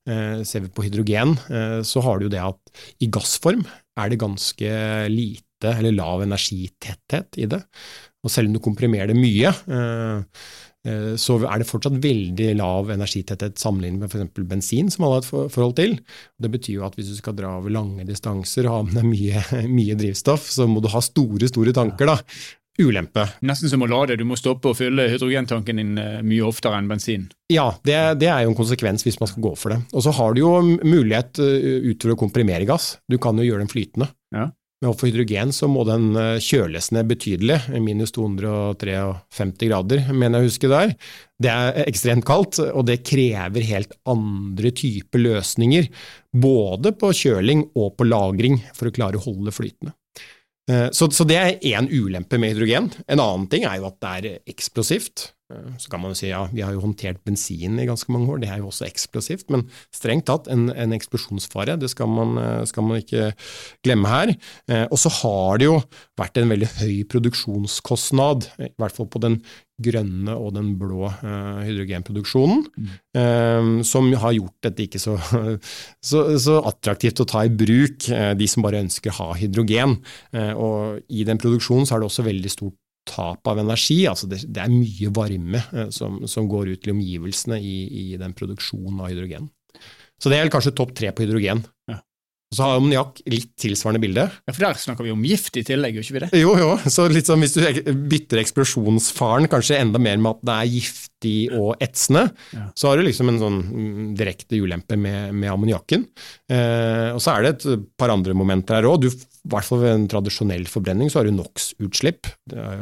Eh, 0.06 0.44
ser 0.46 0.62
vi 0.62 0.70
på 0.70 0.86
hydrogen, 0.86 1.34
eh, 1.50 1.80
så 1.82 2.04
har 2.06 2.18
du 2.18 2.28
jo 2.28 2.34
det 2.36 2.44
at 2.44 2.84
i 3.02 3.10
gassform 3.10 3.66
er 3.98 4.12
det 4.12 4.22
ganske 4.22 4.70
lite 5.10 5.72
eller 5.72 5.96
lav 5.96 6.22
energitetthet 6.22 7.40
i 7.42 7.48
det. 7.50 7.64
Og 8.22 8.30
selv 8.30 8.50
om 8.50 8.54
du 8.54 8.62
komprimerer 8.62 9.10
det 9.10 9.18
mye, 9.18 9.50
så 11.20 11.38
er 11.44 11.62
det 11.62 11.68
fortsatt 11.68 11.96
veldig 12.02 12.50
lav 12.60 12.92
energitetthet 12.94 13.58
sammenlignet 13.60 14.04
med 14.04 14.12
f.eks. 14.12 14.44
bensin, 14.48 14.92
som 14.92 15.06
alle 15.06 15.20
har 15.20 15.24
et 15.24 15.54
forhold 15.54 15.74
til. 15.78 15.96
Det 16.38 16.52
betyr 16.52 16.78
jo 16.78 16.86
at 16.86 16.98
hvis 16.98 17.10
du 17.10 17.16
skal 17.18 17.36
dra 17.38 17.56
over 17.58 17.74
lange 17.74 18.06
distanser 18.08 18.68
og 18.68 18.74
ha 18.74 18.84
med 18.86 19.00
deg 19.00 19.08
mye, 19.08 19.42
mye 19.78 19.98
drivstoff, 19.98 20.46
så 20.52 20.68
må 20.70 20.84
du 20.84 20.90
ha 20.92 21.02
store, 21.04 21.50
store 21.50 21.74
tanker. 21.76 22.14
da 22.14 22.20
ulempe. 22.82 23.24
Nesten 23.46 23.70
som 23.72 23.84
å 23.84 23.88
lade, 23.88 24.18
du 24.18 24.24
må 24.28 24.36
stoppe 24.38 24.70
og 24.70 24.78
fylle 24.78 25.08
hydrogentanken 25.12 25.80
din 25.80 25.96
eh, 26.00 26.20
mye 26.26 26.44
oftere 26.46 26.78
enn 26.80 26.90
bensin. 26.90 27.26
Ja, 27.52 27.70
det, 27.86 27.96
det, 28.20 28.28
er 28.32 28.44
jo 28.44 28.52
en 28.52 28.58
konsekvens 28.58 29.06
hvis 29.06 29.18
man 29.22 29.30
skal 29.30 29.44
gå 29.46 29.54
for 29.58 29.74
det. 29.74 29.80
Og 29.94 30.04
så 30.04 30.12
har 30.16 30.34
du 30.34 30.42
jo 30.42 30.52
mulighet 30.66 31.40
uh, 31.40 31.86
utover 31.86 32.16
å 32.16 32.20
komprimere 32.26 32.68
gass. 32.68 32.96
Du 33.08 33.18
kan 33.22 33.38
jo 33.38 33.46
gjøre 33.46 33.64
den 33.64 33.72
flytende. 33.72 34.10
Ja. 34.34 34.50
Men 34.84 34.92
for 34.92 35.08
hydrogen 35.08 35.54
så 35.56 35.68
må 35.72 35.86
den 35.88 36.10
uh, 36.18 36.36
kjøles 36.42 36.90
ned 36.92 37.08
betydelig, 37.08 37.56
minus 37.80 38.12
253 38.12 39.70
grader, 39.70 40.02
mener 40.12 40.42
jeg 40.42 40.44
å 40.44 40.50
huske 40.50 40.70
der. 40.72 40.92
Det 41.40 41.52
er 41.52 41.78
ekstremt 41.86 42.26
kaldt, 42.28 42.60
og 42.60 42.84
det 42.88 43.00
krever 43.08 43.64
helt 43.70 43.96
andre 44.08 44.72
typer 44.76 45.22
løsninger. 45.22 45.88
Både 46.36 46.92
på 46.92 47.14
kjøling 47.16 47.70
og 47.72 47.94
på 47.96 48.08
lagring, 48.08 48.60
for 48.76 48.90
å 48.90 48.96
klare 48.98 49.20
å 49.20 49.24
holde 49.24 49.54
flytende. 49.56 49.96
Eh, 50.70 50.88
så, 50.92 51.08
så, 51.14 51.24
det 51.28 51.38
er 51.38 51.66
én 51.72 51.88
ulempe 51.88 52.40
med 52.42 52.54
hydrogen. 52.54 52.90
En 53.06 53.22
annen 53.22 53.48
ting 53.52 53.66
er 53.68 53.80
jo 53.80 53.88
at 53.88 53.98
det 54.02 54.14
er 54.18 54.52
eksplosivt. 54.52 55.30
Eh, 55.52 55.74
så 55.78 55.90
kan 55.90 56.02
man 56.02 56.10
jo 56.10 56.18
si 56.18 56.30
ja, 56.30 56.42
vi 56.50 56.64
har 56.64 56.74
jo 56.74 56.82
håndtert 56.82 57.20
bensin 57.26 57.78
i 57.78 57.86
ganske 57.86 58.10
mange 58.12 58.32
år, 58.32 58.40
det 58.42 58.50
er 58.50 58.62
jo 58.62 58.70
også 58.70 58.86
eksplosivt. 58.88 59.48
Men 59.54 59.66
strengt 59.94 60.26
tatt 60.30 60.50
en, 60.52 60.68
en 60.74 60.94
eksplosjonsfare, 60.96 61.78
det 61.80 61.90
skal 61.92 62.10
man, 62.10 62.34
eh, 62.42 62.64
skal 62.66 62.86
man, 62.86 63.02
ikke 63.02 63.30
glemme 63.84 64.10
her. 64.10 64.32
Og 64.88 64.96
så 64.98 65.10
har 65.20 65.58
det 65.60 65.66
jo 65.68 65.76
vært 66.18 66.38
en 66.40 66.50
veldig 66.50 66.68
høy 66.80 66.94
produksjonskostnad, 67.12 68.46
i 68.64 68.70
hvert 68.80 68.96
fall 68.96 69.08
på 69.12 69.20
den 69.22 69.36
grønne 69.84 70.32
og 70.32 70.54
den 70.56 70.70
blå 70.80 71.10
hydrogenproduksjonen, 71.20 72.62
mm. 72.72 73.82
som 73.84 74.08
har 74.22 74.32
gjort 74.38 74.54
dette 74.64 74.86
ikke 74.86 75.02
så, 75.02 75.18
så, 76.08 76.22
så, 76.40 76.56
attraktivt 76.70 77.20
å 77.20 77.28
ta 77.28 77.44
i 77.44 77.52
bruk, 77.52 78.08
de 78.08 78.48
som 78.48 78.64
bare 78.64 78.80
ønsker 78.86 79.12
å 79.12 79.18
ha 79.18 79.28
hydrogen. 79.42 79.98
Og 80.56 81.04
I 81.12 81.28
den 81.28 81.42
produksjonen 81.42 81.84
så 81.84 81.98
er 81.98 82.02
det 82.02 82.10
også 82.10 82.26
veldig 82.26 82.54
stort 82.54 82.78
tap 83.06 83.48
av 83.48 83.60
energi. 83.62 84.00
altså 84.10 84.28
Det, 84.30 84.42
det 84.48 84.64
er 84.64 84.72
mye 84.72 85.12
varme 85.14 85.62
som, 85.94 86.22
som, 86.30 86.48
går 86.50 86.74
ut 86.74 86.82
til 86.84 86.94
omgivelsene 86.96 87.60
i, 87.60 87.76
i, 88.02 88.06
den 88.20 88.34
produksjonen 88.36 89.00
av 89.00 89.12
hydrogen. 89.12 89.50
Så 90.22 90.32
det 90.32 90.40
er 90.40 90.52
kanskje 90.52 90.74
topp 90.76 90.94
tre 90.96 91.12
på 91.12 91.26
hydrogen. 91.26 91.62
Ja. 91.90 92.00
Og 92.46 92.54
så 92.54 92.62
har 92.62 92.76
ammoniakk 92.78 93.18
litt 93.26 93.48
tilsvarende 93.58 94.00
bilde. 94.04 94.24
Ja, 94.46 94.52
For 94.52 94.62
der 94.62 94.78
snakker 94.78 95.02
vi 95.02 95.10
om 95.10 95.24
gift 95.26 95.56
i 95.58 95.64
tillegg, 95.66 95.96
gjør 95.96 96.04
ikke 96.06 96.14
vi 96.14 96.22
det? 96.22 96.28
Jo, 96.38 96.52
jo. 96.60 96.68
Så 96.94 97.08
litt 97.10 97.26
sånn, 97.26 97.42
hvis 97.42 97.56
du 97.56 97.90
bytter 98.06 98.38
eksplosjonsfaren 98.44 99.50
kanskje 99.50 99.80
enda 99.80 99.98
mer 100.02 100.20
med 100.22 100.36
at 100.36 100.44
det 100.46 100.54
er 100.54 100.70
giftig 100.76 101.34
og 101.58 101.82
etsende, 101.82 102.28
ja. 102.54 102.68
så 102.78 102.92
har 102.92 103.00
du 103.00 103.06
liksom 103.08 103.32
en 103.32 103.40
sånn 103.42 103.58
mm, 103.66 104.04
direkte 104.20 104.60
ulempe 104.62 104.98
med, 105.00 105.34
med 105.34 105.50
ammoniakken. 105.50 106.06
Eh, 106.46 107.10
og 107.16 107.18
så 107.24 107.34
er 107.34 107.48
det 107.48 107.52
et 107.56 107.90
par 107.98 108.14
andre 108.14 108.36
momenter 108.38 108.78
her 108.78 108.86
òg. 108.92 109.08
I 109.10 109.50
hvert 109.50 109.66
fall 109.66 109.82
ved 109.82 109.96
en 109.96 110.08
tradisjonell 110.14 110.70
forbrenning 110.70 111.10
så 111.10 111.20
har 111.20 111.26
du 111.26 111.34
NOx-utslipp. 111.34 112.30
Ja, 112.54 112.78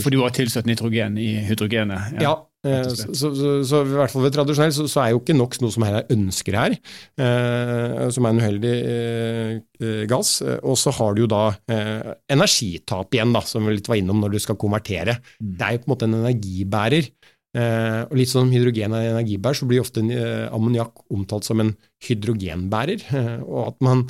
for 0.00 0.10
du 0.10 0.18
har 0.24 0.34
tilsatt 0.34 0.66
nitrogen 0.66 1.14
i 1.22 1.30
hydrogenet? 1.46 2.18
Ja, 2.18 2.26
ja 2.26 2.36
så, 2.66 3.14
så, 3.14 3.30
så, 3.66 3.82
i 3.84 3.96
hvert 3.96 4.12
fall 4.12 4.24
ved 4.26 4.34
tradisjonell 4.34 4.74
så, 4.74 4.86
så, 4.90 5.02
er 5.02 5.14
jo 5.14 5.20
ikke 5.22 5.36
NOx 5.36 5.60
noe 5.62 5.74
som 5.74 5.86
er 5.86 5.98
ønsker 6.12 6.58
her, 6.58 6.76
eh, 7.20 8.06
som 8.14 8.26
er 8.26 8.34
en 8.34 8.42
uheldig 8.42 8.74
eh, 8.76 9.52
eh 9.82 10.02
gass. 10.10 10.38
Og 10.62 10.76
så 10.80 10.92
har 10.98 11.16
du 11.16 11.24
jo 11.24 11.30
da 11.30 11.44
eh, 11.72 12.12
energitap 12.32 13.14
igjen, 13.14 13.34
da, 13.36 13.44
som 13.46 13.66
vi 13.66 13.76
litt 13.76 13.90
var 13.90 14.00
innom 14.00 14.22
når 14.22 14.36
du 14.36 14.42
skal 14.42 14.58
konvertere. 14.60 15.18
Mm. 15.40 15.54
Det 15.56 15.66
er 15.66 15.76
jo 15.76 15.82
på 15.84 15.88
en 15.88 15.94
måte 15.94 16.10
en 16.10 16.20
energibærer. 16.20 17.10
Eh, 17.56 18.02
og 18.04 18.16
litt 18.18 18.28
sånn 18.28 18.50
hydrogen 18.52 18.92
er 18.96 19.14
energibærer, 19.14 19.56
så 19.56 19.68
blir 19.68 19.80
ofte 19.80 20.02
eh, 20.12 20.44
ammoniakk 20.52 21.06
omtalt 21.14 21.46
som 21.46 21.62
en 21.62 21.72
hydrogenbærer. 22.04 23.06
Og 23.46 23.60
at 23.62 23.78
man 23.86 24.02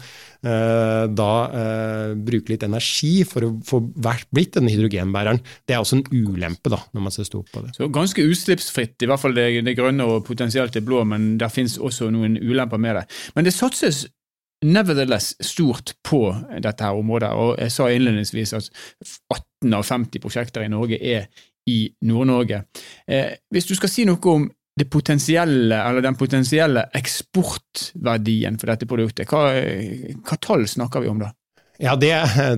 eh, 0.43 1.05
da 1.15 1.31
bruker 2.26 2.55
litt 2.55 2.67
energi 2.67 3.12
for 3.29 3.47
å 3.47 3.53
få 3.67 3.83
blitt 3.87 4.57
denne 4.57 4.73
hydrogenbæreren, 4.75 5.41
det 5.69 5.76
er 5.76 5.85
også 5.85 6.00
en 6.00 6.07
ulempe 6.11 6.73
da, 6.73 6.81
når 6.97 7.07
man 7.07 7.15
ser 7.15 7.29
stort 7.29 7.53
på 7.55 7.62
det. 7.62 7.76
Så 7.76 7.91
Ganske 7.97 8.26
utslippsfritt, 8.26 8.99
i 9.03 9.11
hvert 9.11 9.23
fall 9.23 9.37
det, 9.37 9.49
det 9.67 9.79
grønne 9.79 10.09
og 10.11 10.26
potensielt 10.26 10.75
det 10.75 10.85
blå, 10.87 11.05
men 11.09 11.37
der 11.41 11.53
finnes 11.53 11.79
også 11.79 12.11
noen 12.15 12.41
ulemper 12.43 12.83
med 12.83 13.00
det. 13.00 13.09
Men 13.38 13.47
det 13.47 13.55
satses 13.55 14.07
nevertheless 14.65 15.35
stort 15.45 15.93
på 16.07 16.31
dette 16.65 16.83
her 16.83 16.99
området, 16.99 17.29
og 17.37 17.59
jeg 17.61 17.75
sa 17.75 17.91
innledningsvis 17.93 18.55
at 18.57 18.71
18 19.37 19.76
av 19.76 19.85
50 19.87 20.23
prosjekter 20.25 20.65
i 20.65 20.73
Norge 20.73 20.99
er 20.99 21.29
i 21.66 21.80
Nord-Norge. 22.06 22.62
Eh, 23.06 23.32
hvis 23.50 23.68
du 23.68 23.75
skal 23.78 23.90
si 23.90 24.06
noe 24.08 24.32
om 24.32 24.46
potensielle, 24.92 25.78
den 26.04 26.18
potensielle 26.20 26.85
eksportverdien 26.94 28.58
for 28.61 28.73
dette 28.73 28.88
produktet, 28.88 29.30
hva, 29.30 29.49
hva 30.20 30.38
tall 30.42 30.66
snakker 30.68 31.04
vi 31.04 31.11
om 31.11 31.23
da? 31.23 31.32
Ja, 31.76 31.92
det, 32.00 32.09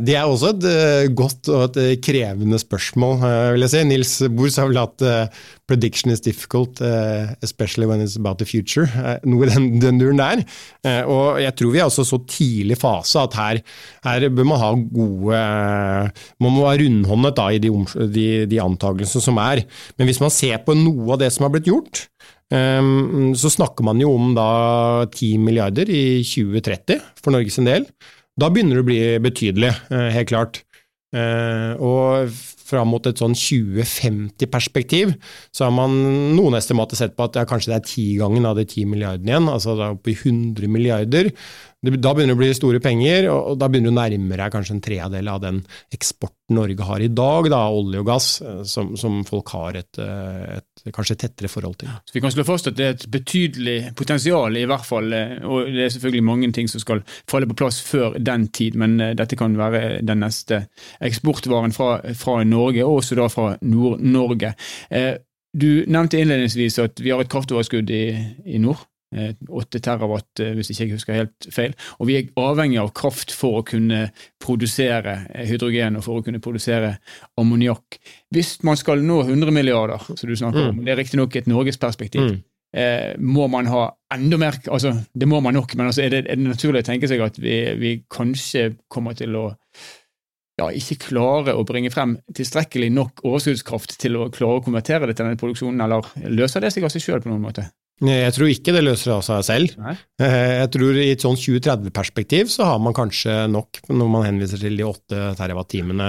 det, 0.06 0.14
er 0.14 0.28
også 0.28 0.52
et 0.54 0.64
uh, 0.68 1.08
godt 1.16 1.48
og 1.50 1.62
et 1.68 1.78
uh, 1.82 1.92
krevende 2.04 2.58
spørsmål, 2.60 3.16
uh, 3.18 3.52
vil 3.54 3.64
jeg 3.66 3.72
si. 3.72 3.80
Nils 3.88 4.12
Bohr 4.30 4.52
sa 4.54 4.66
vel 4.68 4.78
at 4.78 5.02
'prediction 5.68 6.12
is 6.12 6.22
difficult, 6.24 6.80
especially 7.42 7.86
when 7.86 8.00
it's 8.00 8.16
about 8.16 8.38
the 8.38 8.46
future'. 8.46 8.88
noe 9.24 9.44
i 9.44 9.50
den, 9.50 9.80
den 9.82 9.98
duren 10.00 10.18
der. 10.18 10.42
og 11.04 11.42
jeg 11.42 11.54
tror 11.54 11.72
vi 11.72 11.78
er 11.78 11.84
også 11.84 12.04
så 12.04 12.18
tidlig 12.24 12.78
fase 12.78 13.20
at 13.20 13.34
her, 13.34 13.60
her 14.04 14.28
bør 14.30 14.44
man 14.44 14.58
ha 14.58 14.70
gode 14.72 15.42
Man 16.40 16.52
må 16.54 16.64
være 16.64 16.86
rundhåndet 16.86 17.36
da, 17.36 17.48
i 17.52 17.58
de, 17.58 17.70
de, 18.14 18.46
de 18.46 18.62
antakelsene 18.62 19.22
som 19.22 19.36
er. 19.36 19.64
Men 19.98 20.08
hvis 20.08 20.20
man 20.20 20.30
ser 20.30 20.62
på 20.64 20.74
noe 20.74 21.12
av 21.12 21.20
det 21.20 21.32
som 21.34 21.44
har 21.44 21.52
blitt 21.52 21.68
gjort, 21.68 22.06
um, 22.54 23.34
så 23.36 23.50
snakker 23.52 23.84
man 23.84 24.00
jo 24.00 24.14
om 24.14 24.32
da 24.36 25.04
10 25.10 25.36
milliarder 25.44 25.90
i 25.90 26.22
2030 26.24 27.02
for 27.20 27.34
Norges 27.34 27.60
del. 27.60 27.84
Da 28.38 28.50
begynner 28.54 28.78
det 28.78 28.84
å 28.84 28.86
bli 28.86 29.02
betydelig, 29.24 29.72
eh, 29.90 30.10
helt 30.14 30.30
klart. 30.30 30.62
Eh, 31.08 31.72
og 31.80 32.28
fram 32.68 32.90
mot 32.92 33.06
et 33.08 33.16
sånn 33.16 33.32
2050-perspektiv, 33.32 35.14
så 35.56 35.64
har 35.64 35.72
man 35.72 35.94
noen 36.36 36.58
estimater 36.58 37.00
sett 37.00 37.14
på 37.16 37.24
at 37.24 37.38
ja, 37.40 37.46
kanskje 37.48 37.72
det 37.72 37.78
er 37.78 37.86
tigangen 37.88 38.44
av 38.44 38.58
de 38.58 38.66
ti 38.68 38.84
milliardene 38.84 39.32
igjen, 39.32 39.48
altså 39.48 39.72
da 39.78 39.88
oppe 39.94 40.12
i 40.12 40.18
100 40.18 40.68
milliarder. 40.68 41.30
Da 41.80 42.12
begynner 42.12 42.34
det 42.34 42.36
å 42.36 42.42
bli 42.42 42.50
store 42.58 42.82
penger, 42.84 43.30
og 43.32 43.56
da 43.56 43.70
begynner 43.72 43.94
du 43.94 43.96
nærmere 43.96 44.50
kanskje 44.52 44.76
en 44.76 44.84
tredjedel 44.84 45.32
av 45.32 45.40
den 45.46 45.62
eksporten 45.94 46.58
Norge 46.58 46.84
har 46.90 47.04
i 47.04 47.10
dag, 47.12 47.48
da, 47.52 47.62
olje 47.72 48.02
og 48.02 48.08
gass, 48.08 48.28
eh, 48.44 48.60
som, 48.68 48.92
som 49.00 49.22
folk 49.28 49.56
har 49.56 49.80
et, 49.80 50.02
eh, 50.04 50.60
kanskje 50.94 51.16
tettere 51.18 51.48
forhold 51.48 51.78
til. 51.80 51.92
Så 52.06 52.14
Vi 52.14 52.20
kan 52.20 52.34
slå 52.34 52.44
fast 52.44 52.70
at 52.70 52.76
det 52.78 52.86
er 52.86 52.96
et 52.96 53.06
betydelig 53.10 53.92
potensial, 53.96 54.56
i 54.56 54.64
hvert 54.64 54.86
fall, 54.86 55.12
eh, 55.12 55.36
og 55.44 55.70
det 55.72 55.84
er 55.84 55.94
selvfølgelig 55.94 56.24
mange 56.24 56.52
ting 56.52 56.68
som 56.70 56.80
skal 56.80 57.02
falle 57.30 57.48
på 57.48 57.58
plass 57.58 57.80
før 57.82 58.18
den 58.18 58.48
tid, 58.48 58.74
men 58.74 58.98
dette 58.98 59.36
kan 59.36 59.56
være 59.58 60.02
den 60.02 60.22
neste 60.24 60.66
eksportvaren 61.00 61.72
fra, 61.72 62.00
fra 62.14 62.44
Norge, 62.44 62.84
og 62.84 63.02
også 63.02 63.18
da 63.18 63.26
fra 63.32 63.56
Nord-Norge. 63.62 64.54
Du 65.56 65.84
nevnte 65.88 66.20
innledningsvis 66.20 66.78
at 66.78 67.00
vi 67.00 67.10
har 67.10 67.22
et 67.24 67.30
kraftoverskudd 67.32 67.90
i, 67.90 68.04
i 68.46 68.58
nord. 68.58 68.84
8 69.08 69.80
terawatt, 69.80 70.40
eh, 70.40 70.52
hvis 70.56 70.68
ikke 70.72 70.84
jeg 70.84 70.96
husker 70.98 71.16
helt 71.16 71.48
feil. 71.54 71.74
Og 71.98 72.10
vi 72.10 72.18
er 72.18 72.28
avhengig 72.36 72.80
av 72.82 72.92
kraft 72.96 73.32
for 73.32 73.60
å 73.60 73.64
kunne 73.66 74.08
produsere 74.42 75.22
hydrogen 75.48 75.96
og 75.96 76.04
for 76.04 76.20
å 76.20 76.24
kunne 76.26 76.42
produsere 76.44 76.98
ammoniakk. 77.40 77.98
Hvis 78.34 78.58
man 78.68 78.76
skal 78.76 79.00
nå 79.04 79.22
100 79.24 79.54
milliarder, 79.54 80.04
som 80.12 80.28
du 80.28 80.36
snakker 80.36 80.68
om, 80.68 80.80
mm. 80.80 80.84
det 80.84 80.92
er 80.92 81.00
riktignok 81.00 81.38
et 81.40 81.48
norgesperspektiv, 81.48 82.26
mm. 82.26 82.42
eh, 82.76 83.14
må 83.18 83.48
man 83.48 83.70
ha 83.72 83.86
enda 84.12 84.40
mer 84.40 84.60
altså 84.68 84.92
Det 85.14 85.28
må 85.28 85.40
man 85.40 85.56
nok, 85.56 85.74
men 85.76 85.88
altså 85.88 86.04
er, 86.04 86.12
det, 86.12 86.26
er, 86.26 86.36
det, 86.36 86.44
naturlig 86.44 86.84
å 86.84 86.90
tenke 86.90 87.08
seg 87.08 87.24
at 87.24 87.40
vi, 87.40 87.56
vi 87.80 87.94
kanskje 88.12 88.74
kommer 88.92 89.16
til 89.16 89.40
å 89.40 89.46
ja, 90.58 90.68
ikke 90.74 90.98
klare 91.08 91.54
å 91.54 91.64
bringe 91.64 91.90
frem 91.94 92.16
tilstrekkelig 92.34 92.90
nok 92.92 93.24
overskuddskraft 93.24 93.96
til 94.02 94.18
å 94.18 94.28
klare 94.34 94.58
å 94.58 94.64
konvertere 94.64 95.06
det 95.06 95.14
til 95.16 95.28
denne 95.28 95.40
produksjonen, 95.40 95.80
eller 95.80 96.08
løser 96.28 96.64
det 96.64 96.74
seg 96.74 96.84
av 96.84 96.92
seg 96.92 97.04
sjøl 97.04 97.22
på 97.22 97.30
noen 97.30 97.44
måte? 97.46 97.70
Jeg 97.98 98.34
tror 98.36 98.50
ikke 98.50 98.72
det 98.76 98.84
løser 98.84 99.10
av 99.16 99.22
seg 99.26 99.40
selv. 99.46 99.72
Nei. 99.82 99.94
Eh, 100.22 100.52
jeg 100.60 100.70
tror 100.76 100.98
I 101.00 101.06
et 101.10 101.24
sånn 101.24 101.38
2030-perspektiv 101.38 102.50
så 102.52 102.68
har 102.70 102.78
man 102.82 102.94
kanskje 102.94 103.34
nok 103.50 103.80
når 103.90 104.12
man 104.12 104.26
henviser 104.26 104.62
til 104.62 104.78
de 104.78 104.86
8 104.86 105.32
TWh 105.38 106.04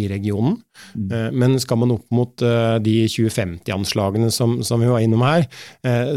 i 0.00 0.06
regionen. 0.08 0.56
Mm. 0.96 1.10
Eh, 1.10 1.28
men 1.36 1.58
skal 1.60 1.82
man 1.82 1.92
opp 1.98 2.06
mot 2.16 2.44
eh, 2.46 2.78
de 2.84 2.96
2050-anslagene 3.12 4.30
som, 4.32 4.58
som, 4.64 4.80
vi 4.80 4.88
var 4.88 5.04
innom 5.04 5.24
her, 5.26 5.46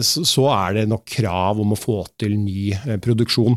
så 0.05 0.45
er 0.51 0.75
det 0.75 0.89
nok 0.91 1.05
krav 1.09 1.59
om 1.61 1.73
å 1.73 1.79
få 1.79 2.01
til 2.19 2.35
ny 2.39 2.73
produksjon. 3.03 3.55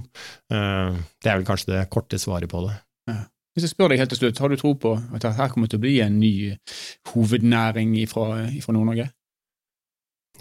Det 0.48 1.28
er 1.28 1.38
vel 1.38 1.46
kanskje 1.46 1.72
det 1.72 1.86
korte 1.92 2.18
svaret 2.20 2.50
på 2.50 2.62
det. 2.66 2.74
Ja. 3.10 3.22
Hvis 3.52 3.66
jeg 3.66 3.74
spør 3.74 3.92
deg 3.92 4.00
helt 4.00 4.12
til 4.14 4.22
slutt, 4.22 4.38
Har 4.40 4.48
du 4.48 4.56
tro 4.56 4.72
på 4.80 4.94
at 4.96 5.26
her 5.36 5.50
kommer 5.52 5.68
til 5.68 5.80
å 5.80 5.84
bli 5.84 5.98
en 6.00 6.18
ny 6.20 6.54
hovednæring 7.12 7.98
fra 8.08 8.46
Nord-Norge? 8.72 9.10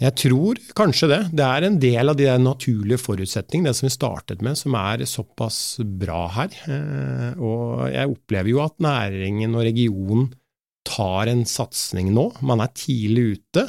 Jeg 0.02 0.14
tror 0.18 0.58
kanskje 0.74 1.08
det. 1.12 1.20
Det 1.38 1.46
er 1.46 1.66
en 1.66 1.78
del 1.82 2.10
av 2.10 2.18
de 2.18 2.28
naturlige 2.42 2.98
forutsetningene, 2.98 3.70
det 3.70 3.78
som 3.78 3.86
vi 3.86 3.94
startet 3.94 4.42
med, 4.42 4.58
som 4.58 4.74
er 4.78 5.04
såpass 5.06 5.58
bra 6.02 6.24
her. 6.38 6.56
Eh, 6.66 7.28
og 7.38 7.84
jeg 7.92 8.10
opplever 8.10 8.50
jo 8.50 8.62
at 8.64 8.80
næringen 8.82 9.54
og 9.54 9.66
regionen 9.68 10.32
tar 10.88 11.30
en 11.30 11.44
satsing 11.46 12.10
nå. 12.14 12.32
Man 12.42 12.64
er 12.64 12.74
tidlig 12.74 13.36
ute, 13.36 13.68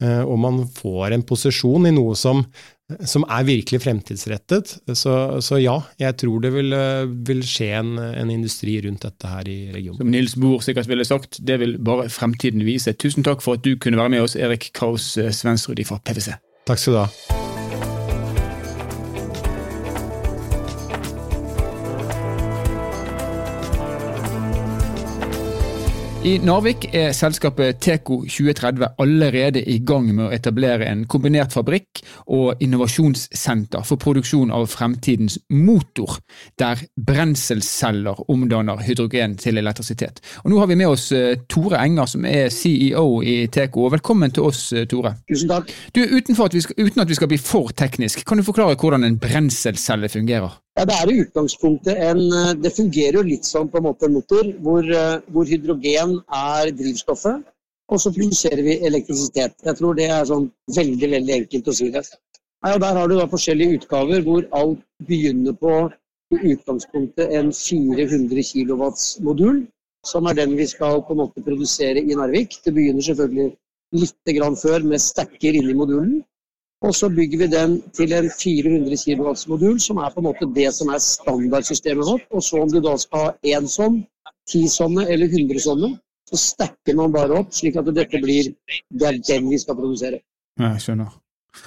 og 0.00 0.38
man 0.40 0.62
får 0.72 1.12
en 1.12 1.24
posisjon 1.28 1.88
i 1.88 1.92
noe 1.92 2.16
som, 2.16 2.42
som 2.86 3.24
er 3.26 3.46
virkelig 3.46 3.80
fremtidsrettet. 3.82 4.76
Så, 4.94 5.14
så, 5.42 5.58
ja, 5.58 5.80
jeg 5.98 6.16
tror 6.22 6.42
det 6.44 6.52
vil, 6.54 6.76
vil 7.26 7.42
skje 7.46 7.72
en, 7.80 7.96
en, 7.98 8.30
industri 8.30 8.78
rundt 8.86 9.02
dette 9.08 9.30
her 9.30 9.50
i 9.50 9.58
regionen. 9.74 9.98
Som 10.02 10.12
Nils 10.14 10.36
Bohr 10.38 10.62
sikkert 10.64 10.90
ville 10.90 11.06
sagt, 11.08 11.40
det 11.46 11.58
vil 11.62 11.78
bare 11.82 12.08
fremtiden 12.12 12.64
vise. 12.66 12.94
Tusen 12.94 13.26
takk 13.26 13.42
for 13.44 13.58
at 13.58 13.66
du 13.66 13.74
kunne 13.80 13.98
være 13.98 14.14
med 14.16 14.28
oss, 14.28 14.38
Erik 14.38 14.70
Kraus 14.74 15.16
Svensrud 15.16 15.82
fra 15.88 15.98
PwC. 16.04 16.38
Takk 16.66 16.82
skal 16.82 16.96
du 16.96 17.02
ha. 17.04 17.44
I 26.26 26.40
Narvik 26.42 26.88
er 26.90 27.12
selskapet 27.14 27.76
Teco 27.78 28.16
2030 28.24 28.96
allerede 28.98 29.60
i 29.62 29.76
gang 29.86 30.08
med 30.08 30.24
å 30.24 30.32
etablere 30.34 30.88
en 30.90 31.04
kombinert 31.06 31.54
fabrikk 31.54 31.95
og 32.26 32.62
innovasjonssenter 32.62 33.84
for 33.86 34.00
produksjon 34.00 34.52
av 34.54 34.66
fremtidens 34.70 35.38
motor, 35.52 36.18
der 36.58 36.80
brenselceller 36.96 38.22
omdanner 38.30 38.82
hydrogen 38.86 39.36
til 39.40 39.60
elektrisitet. 39.60 40.20
Og 40.44 40.50
Nå 40.50 40.60
har 40.60 40.70
vi 40.70 40.78
med 40.78 40.90
oss 40.90 41.10
eh, 41.12 41.38
Tore 41.48 41.80
Enger, 41.82 42.10
som 42.10 42.26
er 42.28 42.50
CEO 42.52 43.22
i 43.22 43.36
Teco. 43.52 43.88
Velkommen 43.92 44.34
til 44.34 44.48
oss, 44.48 44.68
eh, 44.72 44.86
Tore. 44.90 45.16
Tusen 45.30 45.50
takk. 45.52 45.72
Du, 45.94 46.02
at 46.02 46.60
skal, 46.62 46.78
uten 46.78 47.02
at 47.02 47.08
vi 47.08 47.18
skal 47.18 47.30
bli 47.30 47.40
for 47.40 47.72
teknisk, 47.76 48.24
kan 48.26 48.38
du 48.38 48.46
forklare 48.46 48.78
hvordan 48.80 49.04
en 49.06 49.18
brenselcelle 49.20 50.08
fungerer? 50.12 50.60
Ja, 50.76 50.84
Det 50.84 50.94
er 50.94 51.10
i 51.10 51.20
utgangspunktet 51.24 51.96
en 51.96 52.20
eh, 52.20 52.54
Det 52.60 52.72
fungerer 52.76 53.20
jo 53.20 53.26
litt 53.26 53.46
som 53.48 53.68
på 53.68 53.80
en 53.80 53.88
måte 53.88 54.06
en 54.06 54.16
motor, 54.16 54.48
hvor, 54.62 54.86
hvor 55.32 55.48
hydrogen 55.48 56.18
er 56.32 56.72
drivstoffet, 56.76 57.44
og 57.92 58.00
så 58.02 58.12
produserer 58.14 58.62
vi 58.66 58.78
elektrisitet. 58.88 59.54
Jeg 59.64 59.78
tror 59.78 59.94
det 59.98 60.08
er 60.10 60.24
sånn 60.28 60.48
veldig 60.76 61.10
veldig 61.12 61.34
enkelt 61.40 61.70
å 61.70 61.76
si 61.78 61.90
det. 61.94 62.02
Nei, 62.64 62.72
og 62.74 62.80
Der 62.82 62.98
har 62.98 63.08
du 63.08 63.14
da 63.18 63.28
forskjellige 63.30 63.78
utgaver 63.78 64.24
hvor 64.26 64.46
alt 64.60 64.82
begynner 65.06 65.54
på 65.60 65.74
i 66.34 66.38
utgangspunktet 66.52 67.30
en 67.38 67.52
400 67.54 68.42
kW 68.50 68.88
modul, 69.28 69.60
som 70.06 70.26
er 70.26 70.38
den 70.38 70.56
vi 70.58 70.66
skal 70.66 71.02
på 71.06 71.14
en 71.14 71.22
måte 71.22 71.44
produsere 71.46 72.02
i 72.02 72.16
Narvik. 72.18 72.58
Det 72.64 72.74
begynner 72.74 73.06
selvfølgelig 73.06 73.52
litt 74.00 74.34
grann 74.38 74.58
før 74.58 74.82
med 74.82 75.02
stacker 75.02 75.54
inni 75.60 75.74
modulen. 75.78 76.24
Og 76.84 76.94
så 76.94 77.08
bygger 77.08 77.38
vi 77.38 77.46
den 77.52 77.78
til 77.96 78.12
en 78.12 78.26
400 78.30 78.98
kW-modul, 79.02 79.78
som 79.80 79.96
er 79.96 80.10
på 80.12 80.20
en 80.20 80.26
måte 80.28 80.48
det 80.58 80.68
som 80.74 80.90
er 80.92 81.00
standardsystemet 81.00 82.04
vårt. 82.04 82.26
Og 82.30 82.42
så 82.42 82.60
om 82.62 82.72
du 82.72 82.80
da 82.84 82.96
skal 83.00 83.24
ha 83.24 83.30
én 83.54 83.68
sånn, 83.70 84.02
ti 84.50 84.66
sånne 84.68 85.06
eller 85.12 85.30
100 85.30 85.62
sånne, 85.64 85.94
så 86.26 86.40
stacker 86.40 86.96
man 86.98 87.14
bare 87.14 87.38
opp, 87.40 87.52
slik 87.54 87.76
at 87.78 87.92
dette 87.94 88.20
blir 88.22 88.50
det 88.90 89.06
er 89.08 89.20
den 89.28 89.50
vi 89.50 89.60
skal 89.62 89.78
produsere. 89.78 90.20
Jeg 90.58 90.82
skjønner. 90.82 91.14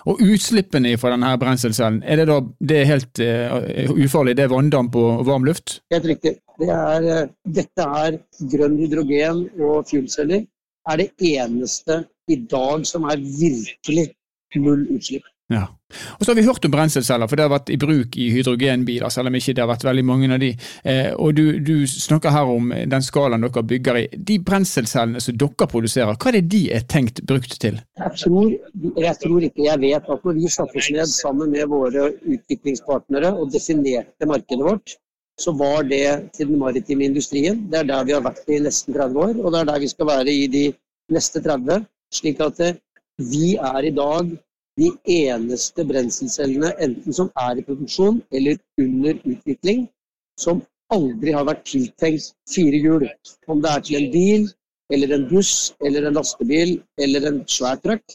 Og 0.06 0.22
utslippene 0.22 0.92
fra 1.01 1.13
denne 1.13 1.32
brenselcellen, 1.42 2.04
er 2.04 2.22
det 2.22 2.28
da 2.30 2.38
det 2.72 2.78
er 2.82 2.89
helt 2.92 3.22
uh, 3.24 3.96
ufarlig? 4.04 4.36
Det 4.38 4.46
er 4.46 4.51
vanndamp 4.54 4.96
og 5.00 5.25
varm 5.28 5.48
luft? 5.48 5.80
Helt 5.94 6.06
riktig. 6.12 6.36
Det 6.60 6.70
er, 6.70 7.08
uh, 7.08 7.32
dette 7.60 7.88
er 8.04 8.20
grønn 8.54 8.78
hydrogen 8.82 9.48
og 9.58 9.89
fuelceller. 9.89 10.46
er 10.89 10.98
det 10.98 11.10
eneste 11.22 12.04
i 12.32 12.36
dag 12.50 12.86
som 12.88 13.04
er 13.04 13.20
virkelig 13.22 14.08
null 14.56 14.88
utslipp. 14.96 15.25
Ja. 15.50 15.65
Og 16.20 16.25
så 16.25 16.29
har 16.29 16.36
vi 16.38 16.46
hørt 16.46 16.65
om 16.68 16.72
brenselceller, 16.72 17.25
for 17.25 17.39
det 17.39 17.46
har 17.48 17.51
vært 17.51 17.72
i 17.74 17.77
bruk 17.82 18.13
i 18.22 18.27
hydrogenbiler, 18.36 19.10
selv 19.10 19.32
om 19.32 19.38
ikke 19.39 19.56
det 19.58 19.63
har 19.63 19.70
vært 19.72 19.86
veldig 19.88 20.03
mange 20.06 20.27
av 20.36 20.41
de. 20.44 20.51
Eh, 20.86 21.10
og 21.18 21.34
du, 21.39 21.58
du, 21.65 21.74
snakker 21.89 22.34
her 22.36 22.51
om 22.53 22.70
den 22.91 23.06
skalaen 23.06 23.41
dere 23.41 23.63
bygger 23.72 23.98
i. 23.98 24.03
De 24.29 24.38
brenselcellene 24.46 25.24
som 25.24 25.39
dere 25.41 25.70
produserer, 25.72 26.13
hva 26.13 26.29
er 26.29 26.38
det 26.38 26.44
de 26.53 26.62
er 26.77 26.86
tenkt 26.91 27.24
brukt 27.25 27.56
til? 27.63 27.79
Jeg 27.98 28.22
tror, 28.22 28.51
jeg 29.01 29.15
tror 29.24 29.48
ikke 29.48 29.65
jeg 29.65 29.82
vet 29.82 30.12
at 30.13 30.27
når 30.27 30.38
vi 30.38 30.51
satte 30.53 30.77
oss 30.77 30.89
ned 30.94 31.13
sammen 31.13 31.56
med 31.56 31.72
våre 31.72 32.12
utviklingspartnere 32.20 33.32
og 33.34 33.50
definerte 33.56 34.29
markedet 34.29 34.68
vårt, 34.68 34.94
så 35.39 35.53
var 35.56 35.88
det 35.88 36.36
til 36.36 36.51
den 36.51 36.60
maritime 36.62 37.08
industrien. 37.08 37.63
Det 37.72 37.79
er 37.82 37.89
der 37.89 38.06
vi 38.06 38.13
har 38.13 38.22
vært 38.22 38.46
i 38.51 38.60
nesten 38.62 38.94
30 38.94 39.24
år, 39.24 39.34
og 39.41 39.56
det 39.56 39.63
er 39.63 39.72
der 39.72 39.82
vi 39.82 39.89
skal 39.89 40.10
være 40.12 40.36
i 40.36 40.46
de 40.51 40.63
neste 41.15 41.41
30. 41.41 41.88
Slik 42.13 42.44
at 42.46 42.62
eh, 42.62 42.77
vi 43.18 43.55
er 43.55 43.90
i 43.90 43.96
dag 43.96 44.29
de 44.79 44.89
eneste 45.11 45.85
brenselcellene, 45.85 46.72
enten 46.85 47.15
som 47.15 47.31
er 47.48 47.59
i 47.59 47.65
produksjon 47.68 48.22
eller 48.31 48.59
under 48.79 49.20
utvikling, 49.33 49.87
som 50.39 50.61
aldri 50.94 51.33
har 51.35 51.46
vært 51.50 51.65
tiltenkt 51.70 52.31
fire 52.53 52.79
hjul. 52.85 53.05
Om 53.48 53.61
det 53.63 53.74
er 53.74 53.85
til 53.85 54.00
en 54.00 54.11
bil, 54.13 54.48
eller 54.94 55.13
en 55.15 55.27
buss, 55.29 55.53
eller 55.85 56.07
en 56.07 56.18
lastebil, 56.18 56.79
eller 56.98 57.27
en 57.29 57.44
svær 57.48 57.81
truck. 57.83 58.05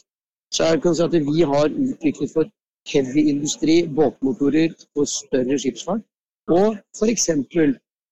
Så 0.53 0.71
jeg 0.71 0.81
kan 0.83 0.95
si 0.95 1.03
at 1.05 1.15
vi 1.29 1.45
har 1.53 1.69
utviklet 1.69 2.33
for 2.33 2.49
heavy 2.91 3.29
industri, 3.31 3.77
båtmotorer 3.97 4.75
og 4.95 5.07
større 5.07 5.59
skipsfart. 5.59 6.03
Og 6.51 6.75
f.eks. 6.97 7.29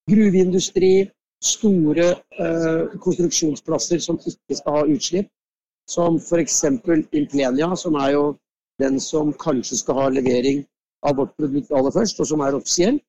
gruveindustri, 0.10 0.94
store 1.44 2.08
øh, 2.40 3.00
konstruksjonsplasser 3.04 4.00
som 4.00 4.20
ikke 4.28 4.56
skal 4.56 4.78
ha 4.78 4.84
utslipp 4.96 5.28
som 5.90 6.18
f.eks. 6.20 6.64
Implenia, 7.12 7.76
som 7.76 7.96
er 7.96 8.14
jo 8.16 8.26
den 8.82 9.00
som 9.00 9.34
kanskje 9.34 9.80
skal 9.82 10.00
ha 10.02 10.10
levering 10.10 10.64
av 11.04 11.18
vårt 11.20 11.36
produkt 11.38 11.72
aller 11.72 11.92
først, 11.92 12.20
og 12.20 12.30
som 12.30 12.42
er 12.42 12.56
offisiell. 12.58 13.00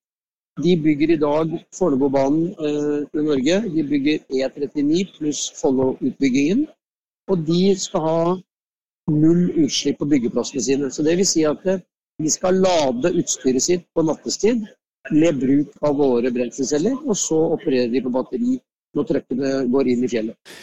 De 0.63 0.75
bygger 0.79 1.11
i 1.15 1.19
dag 1.19 1.51
Fornebubanen 1.75 2.45
eh, 2.67 3.01
i 3.19 3.23
Norge. 3.23 3.57
De 3.73 3.83
bygger 3.83 4.19
E39 4.31 5.01
pluss 5.17 5.41
Follo-utbyggingen. 5.59 6.65
Og 7.27 7.41
de 7.47 7.75
skal 7.79 8.05
ha 8.05 8.19
null 9.11 9.49
utslipp 9.65 9.99
på 9.99 10.07
byggeplassene 10.13 10.63
sine. 10.63 10.91
Så 10.91 11.03
det 11.03 11.17
vil 11.19 11.27
si 11.27 11.43
at 11.47 11.65
eh, 11.67 11.83
de 12.23 12.31
skal 12.31 12.61
lade 12.63 13.11
utstyret 13.19 13.63
sitt 13.63 13.83
på 13.95 14.05
nattestid 14.07 14.63
med 15.11 15.41
bruk 15.41 15.75
av 15.85 15.99
våre 15.99 16.31
brenselceller, 16.33 16.95
og 17.03 17.17
så 17.19 17.37
opererer 17.57 17.91
de 17.91 18.01
på 18.01 18.13
batteri 18.13 18.55
når 18.95 19.07
trøkkene 19.11 19.51
går 19.73 19.91
inn 19.91 20.05
i 20.07 20.09
fjellet. 20.09 20.55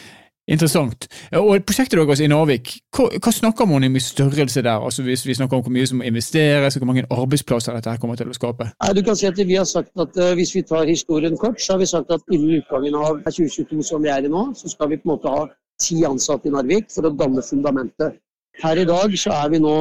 Interessant. 0.51 1.07
Og 1.39 1.63
Prosjektet 1.63 1.95
deres 1.95 2.19
i 2.19 2.27
Narvik, 2.27 2.73
hva, 2.91 3.05
hva 3.15 3.31
snakker 3.31 3.67
man 3.69 3.85
om 3.87 3.95
i 3.95 4.01
størrelse 4.03 4.63
der? 4.65 4.81
Altså 4.83 5.05
Hvis 5.05 5.23
vi 5.25 5.35
snakker 5.37 5.57
om 5.57 5.63
hvor 5.63 5.71
mye 5.71 5.87
som 5.87 6.01
må 6.01 6.07
investeres, 6.09 6.75
hvor 6.75 6.89
mange 6.89 7.05
arbeidsplasser 7.07 7.77
dette 7.77 7.93
her 7.93 8.01
kommer 8.01 8.19
til 8.19 8.27
å 8.27 8.35
skape? 8.35 8.67
Nei, 8.73 8.91
du 8.97 8.99
kan 9.07 9.15
si 9.15 9.29
at 9.29 9.39
Vi 9.39 9.55
har 9.55 9.69
sagt 9.69 9.93
at 9.95 10.19
uh, 10.19 10.33
hvis 10.35 10.51
vi 10.55 10.65
tar 10.67 10.89
historien 10.89 11.37
kort, 11.39 11.61
så 11.63 11.77
har 11.77 11.79
vi 11.79 11.87
sagt 11.87 12.11
at 12.11 12.27
innen 12.27 12.59
utgangen 12.59 12.99
av 12.99 13.23
2022 13.23 13.87
som 13.87 14.03
vi 14.03 14.11
er 14.11 14.27
i 14.27 14.33
nå, 14.33 14.49
så 14.59 14.71
skal 14.73 14.91
vi 14.91 14.99
på 14.99 15.07
en 15.07 15.13
måte 15.15 15.31
ha 15.31 15.47
ti 15.79 16.03
ansatte 16.07 16.51
i 16.51 16.55
Narvik 16.55 16.91
for 16.91 17.07
å 17.07 17.15
danne 17.23 17.43
fundamentet. 17.45 18.19
Her 18.59 18.83
i 18.83 18.85
dag 18.89 19.15
så 19.17 19.31
er 19.39 19.55
vi 19.55 19.63
nå 19.63 19.77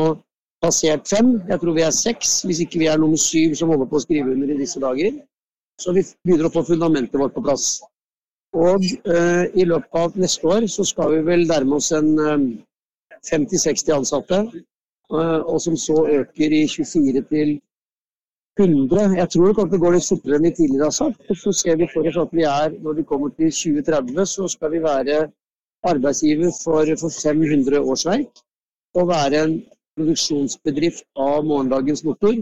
passert 0.62 1.10
fem, 1.10 1.40
jeg 1.50 1.58
tror 1.58 1.74
vi 1.74 1.82
er 1.82 1.94
seks, 1.94 2.40
hvis 2.46 2.62
ikke 2.62 2.84
vi 2.84 2.86
er 2.86 3.02
nummer 3.02 3.18
syv 3.18 3.58
som 3.58 3.74
holder 3.74 3.90
på 3.90 3.98
å 3.98 4.04
skrive 4.06 4.30
under 4.30 4.54
i 4.54 4.62
disse 4.62 4.80
dager. 4.80 5.18
Så 5.82 5.90
vi 5.96 6.04
begynner 6.22 6.46
å 6.46 6.54
få 6.54 6.62
fundamentet 6.68 7.18
vårt 7.18 7.34
på 7.34 7.42
plass. 7.42 7.80
Og 8.52 8.84
eh, 8.84 9.44
i 9.56 9.64
løpet 9.64 9.96
av 9.96 10.16
neste 10.20 10.48
år 10.48 10.66
så 10.68 10.84
skal 10.84 11.14
vi 11.14 11.24
vel 11.24 11.46
nærme 11.48 11.78
oss 11.78 11.88
en 11.96 12.10
eh, 12.20 12.42
50-60 13.30 13.94
ansatte. 13.96 14.40
Eh, 15.12 15.40
og 15.40 15.60
som 15.64 15.76
så 15.76 16.02
øker 16.20 16.56
i 16.58 16.66
24 16.68 17.22
til 17.30 17.60
100. 18.60 19.16
Jeg 19.16 19.28
tror 19.32 19.46
det 19.46 19.56
kommer 19.56 19.72
til 19.72 19.80
å 19.80 19.84
gå 19.84 19.92
litt 19.94 20.08
fortere 20.08 20.36
enn 20.36 20.48
vi 20.48 20.54
tidligere 20.58 20.90
har 20.90 20.96
sagt. 20.98 21.22
Og 21.30 21.38
så 21.40 21.52
ser 21.56 21.78
vi 21.80 21.88
for 21.94 22.08
oss 22.08 22.20
at 22.20 22.34
vi 22.36 22.44
er, 22.48 22.76
når 22.84 22.98
vi 23.00 23.06
kommer 23.08 23.32
til 23.36 23.48
2030, 23.48 24.26
så 24.34 24.48
skal 24.52 24.74
vi 24.74 24.82
være 24.84 25.22
arbeidsgiver 25.88 26.52
for, 26.62 26.92
for 27.00 27.16
500 27.22 27.80
årsverk. 27.80 28.44
Og 29.00 29.08
være 29.08 29.46
en 29.46 29.56
produksjonsbedrift 29.96 31.06
av 31.16 31.44
morgendagens 31.48 32.04
motor 32.04 32.36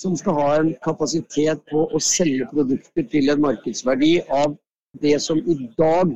som 0.00 0.16
skal 0.16 0.36
ha 0.38 0.48
en 0.56 0.72
kapasitet 0.84 1.60
på 1.68 1.84
å 1.84 2.00
selge 2.00 2.48
produkter 2.48 3.04
til 3.12 3.28
en 3.28 3.42
markedsverdi 3.44 4.14
av 4.32 4.56
det 5.02 5.16
som 5.22 5.38
i 5.38 5.56
dag 5.78 6.12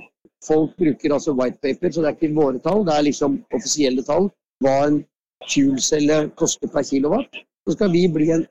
folk 0.46 0.76
bruker, 0.76 1.14
altså 1.14 1.32
white 1.32 1.58
paper, 1.62 1.90
så 1.90 2.02
det 2.02 2.10
er 2.10 2.16
ikke 2.18 2.37
våre 2.37 2.60
tall, 2.64 2.84
det 2.87 2.94
er 2.96 3.08
liksom 3.08 3.40
offisielle 3.54 4.04
tall, 4.04 4.28
hva 4.64 4.76
en 4.88 5.00
fuelcelle 5.48 6.30
koster 6.40 6.70
per 6.72 6.87
kilowatt. 6.88 7.42
Så 7.64 7.76
skal 7.78 7.92
vi 7.92 8.04
bli 8.12 8.28
en, 8.34 8.44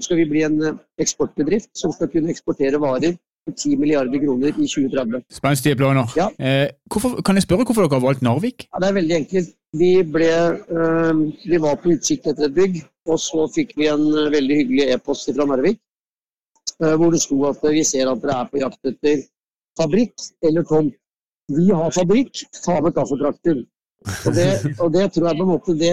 skal 0.00 0.16
vi 0.16 0.24
bli 0.30 0.42
en 0.46 0.62
eh, 0.64 0.78
eksportbedrift 1.02 1.68
som 1.76 1.92
skal 1.92 2.08
kunne 2.08 2.32
eksportere 2.32 2.80
varer 2.80 3.18
for 3.44 3.52
10 3.52 3.76
milliarder 3.76 4.18
kroner 4.22 4.48
i 4.48 4.66
2030. 4.66 5.22
Spenstige 5.30 5.76
planer. 5.76 6.08
Ja. 6.16 6.28
Eh, 6.40 6.68
hvorfor, 6.92 7.20
kan 7.26 7.36
jeg 7.36 7.44
spørre 7.44 7.64
hvorfor 7.68 7.84
dere 7.84 8.00
har 8.00 8.06
valgt 8.06 8.22
Narvik? 8.22 8.66
Ja, 8.72 8.80
det 8.80 8.88
er 8.88 8.98
veldig 9.00 9.16
enkelt. 9.16 9.48
Vi, 9.76 9.90
ble, 10.14 10.32
øh, 10.76 11.14
vi 11.50 11.60
var 11.66 11.76
på 11.82 11.92
utsikt 11.94 12.26
etter 12.26 12.48
et 12.48 12.54
bygg, 12.54 12.80
og 13.12 13.20
så 13.20 13.44
fikk 13.54 13.76
vi 13.76 13.90
en 13.92 14.06
øh, 14.08 14.32
veldig 14.32 14.56
hyggelig 14.62 14.88
e-post 14.94 15.30
fra 15.36 15.48
Narvik. 15.52 15.78
Øh, 16.82 16.94
hvor 16.96 17.10
det 17.12 17.20
sto 17.22 17.44
at 17.50 17.60
vi 17.76 17.84
ser 17.84 18.10
at 18.10 18.22
dere 18.22 18.40
er 18.40 18.50
på 18.50 18.62
jakt 18.64 18.92
etter 18.92 19.26
fabrikk 19.78 20.14
eller 20.46 20.66
tomt. 20.68 20.94
Vi 21.52 21.70
har 21.70 21.94
fabrikk, 21.94 22.42
ta 22.64 22.80
med 22.82 22.94
kaffetrakter. 22.96 23.62
Og 24.26 24.34
det, 24.34 24.48
og 24.82 24.92
det, 24.94 25.04
tror 25.12 25.28
jeg 25.28 25.38
på 25.38 25.44
en 25.44 25.50
måte 25.50 25.74
det, 25.78 25.92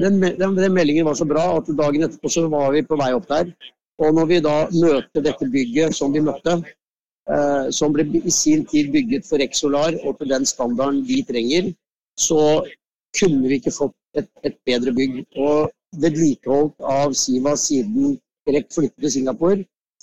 den, 0.00 0.20
den, 0.22 0.56
den, 0.56 0.74
meldingen 0.74 1.06
var 1.06 1.14
så 1.18 1.26
bra 1.28 1.44
at 1.58 1.68
dagen 1.78 2.06
etterpå 2.06 2.30
så 2.30 2.46
var 2.50 2.72
vi 2.74 2.84
på 2.86 2.98
vei 2.98 3.10
opp 3.14 3.28
der. 3.30 3.50
Og 4.02 4.14
når 4.16 4.30
vi 4.30 4.38
da 4.42 4.54
møter 4.72 5.24
dette 5.24 5.48
bygget 5.52 5.94
som 5.94 6.14
vi 6.14 6.22
møtte, 6.24 6.56
eh, 7.30 7.68
som 7.74 7.92
ble 7.94 8.06
i 8.22 8.32
sin 8.34 8.64
tid 8.70 8.90
bygget 8.94 9.28
for 9.28 9.44
Exolar 9.44 9.98
og 10.02 10.18
til 10.18 10.32
den 10.32 10.48
standarden 10.48 11.02
vi 11.06 11.20
trenger, 11.28 11.70
så 12.18 12.64
kunne 13.18 13.48
vi 13.48 13.60
ikke 13.60 13.74
fått 13.76 13.94
et, 14.18 14.30
et 14.42 14.58
bedre 14.66 14.94
bygg. 14.96 15.22
Og 15.36 15.70
vedlikeholdt 16.02 16.80
av 16.88 17.12
Siva 17.18 17.54
siden 17.60 18.16
Grek 18.48 18.72
flyttet 18.74 19.04
til 19.04 19.14
Singapore, 19.18 19.62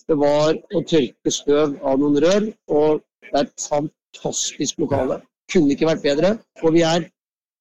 det 0.10 0.18
var 0.18 0.58
å 0.76 0.82
tørke 0.90 1.34
støv 1.34 1.78
av 1.86 2.02
noen 2.02 2.18
rør. 2.24 2.50
Og 2.74 3.04
det 3.30 3.36
er 3.36 3.46
et 3.48 3.68
fantastisk 3.70 4.82
lokale. 4.84 5.22
Kunne 5.54 5.76
ikke 5.76 5.90
vært 5.90 6.06
bedre. 6.06 6.34
Og 6.64 6.76
vi, 6.76 6.84
er, 6.86 7.06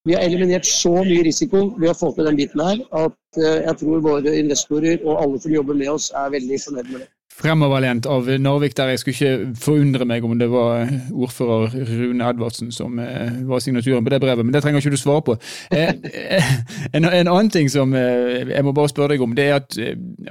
vi 0.08 0.16
har 0.16 0.24
eliminert 0.24 0.68
så 0.68 0.94
mye 1.02 1.26
risiko 1.28 1.68
ved 1.76 1.92
å 1.92 1.98
få 1.98 2.14
til 2.16 2.30
den 2.30 2.40
biten 2.40 2.64
her 2.64 2.82
at 3.04 3.40
eh, 3.42 3.60
jeg 3.68 3.78
tror 3.82 4.02
våre 4.08 4.34
investorer 4.40 5.04
og 5.04 5.22
alle 5.22 5.44
som 5.44 5.54
jobber 5.54 5.78
med 5.78 5.92
oss, 5.94 6.10
er 6.16 6.34
veldig 6.34 6.60
fornøyd 6.64 6.92
med 6.92 7.04
det 7.04 7.12
fremoverlent 7.38 8.06
av 8.10 8.26
Narvik 8.40 8.74
der. 8.76 8.92
Jeg 8.92 9.02
skulle 9.02 9.14
ikke 9.16 9.60
forundre 9.62 10.06
meg 10.08 10.24
om 10.26 10.34
det 10.38 10.48
var 10.50 10.88
ordfører 11.12 11.74
Rune 11.86 12.26
Edvardsen 12.26 12.72
som 12.74 12.98
eh, 13.02 13.38
var 13.48 13.62
signaturen 13.62 14.04
på 14.04 14.12
det 14.12 14.20
brevet, 14.22 14.46
men 14.46 14.54
det 14.54 14.62
trenger 14.64 14.82
ikke 14.82 14.94
du 14.96 15.00
svare 15.00 15.24
på. 15.26 15.36
Eh, 15.74 15.92
eh, 16.08 16.50
en, 16.92 17.04
en, 17.06 17.28
annen 17.28 17.50
ting 17.52 17.70
som 17.70 17.94
jeg 17.94 18.64
må 18.64 18.74
bare 18.76 18.90
spørre 18.90 19.14
deg 19.14 19.22
om, 19.22 19.36
det 19.38 19.46
er 19.48 19.60
at 19.60 19.78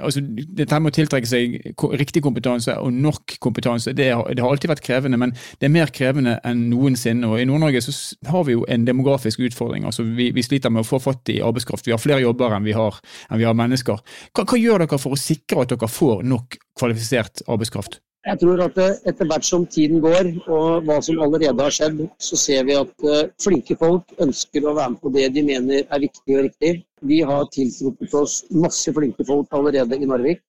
altså, 0.00 0.22
dette 0.58 0.80
med 0.82 0.92
å 0.92 0.96
tiltrekke 0.98 1.30
seg 1.30 1.56
riktig 2.00 2.22
kompetanse 2.24 2.76
og 2.82 2.92
nok 2.92 3.38
kompetanse, 3.42 3.94
det 3.96 4.08
det 4.08 4.42
har, 4.42 4.48
alltid 4.48 4.70
vært 4.70 4.84
krevende, 4.84 5.18
men 5.20 5.34
det 5.60 5.68
er 5.68 5.74
mer 5.74 5.90
krevende 5.94 6.38
enn 6.46 6.68
noensinne. 6.70 7.28
og 7.28 7.40
I 7.40 7.46
Nord-Norge 7.48 7.82
så 7.84 7.92
har 8.30 8.46
vi 8.48 8.56
jo 8.56 8.64
en 8.68 8.86
demografisk 8.86 9.42
utfordring. 9.44 9.84
altså 9.84 10.02
Vi, 10.02 10.30
vi 10.34 10.44
sliter 10.44 10.72
med 10.72 10.84
å 10.84 10.88
få 10.88 11.00
fatt 11.02 11.28
i 11.32 11.40
arbeidskraft. 11.44 11.86
Vi 11.86 11.92
har 11.94 12.00
flere 12.00 12.22
jobber 12.24 12.56
enn 12.56 12.66
vi 12.66 12.76
har, 12.76 12.96
enn 13.28 13.40
vi 13.40 13.48
har 13.48 13.56
mennesker. 13.58 14.00
Hva, 14.32 14.44
hva 14.44 14.60
gjør 14.60 14.84
dere 14.84 15.00
for 15.00 15.16
å 15.16 15.20
sikre 15.20 15.64
at 15.64 15.74
dere 15.74 15.90
får 15.92 16.24
nok 16.28 16.58
kvalifisert 16.78 17.42
arbeidskraft? 17.46 17.98
Jeg 18.26 18.40
tror 18.42 18.60
at 18.60 18.78
eh, 18.82 18.96
etter 19.08 19.28
hvert 19.30 19.46
som 19.46 19.64
tiden 19.72 20.02
går, 20.04 20.32
og 20.52 20.88
hva 20.88 20.98
som 21.04 21.20
allerede 21.24 21.64
har 21.64 21.74
skjedd, 21.74 22.02
så 22.20 22.36
ser 22.36 22.66
vi 22.68 22.74
at 22.76 23.06
eh, 23.06 23.30
flinke 23.40 23.76
folk 23.78 24.12
ønsker 24.24 24.66
å 24.66 24.74
være 24.76 24.94
med 24.94 25.00
på 25.04 25.12
det 25.14 25.28
de 25.36 25.44
mener 25.46 25.86
er 25.86 26.02
viktig 26.02 26.36
og 26.36 26.44
riktig. 26.48 26.72
Vi 27.08 27.22
har 27.30 27.46
tiltrukket 27.54 28.16
oss 28.18 28.42
masse 28.50 28.92
flinke 28.92 29.24
folk 29.28 29.54
allerede 29.54 29.96
i 29.96 30.10
Narvik. 30.10 30.42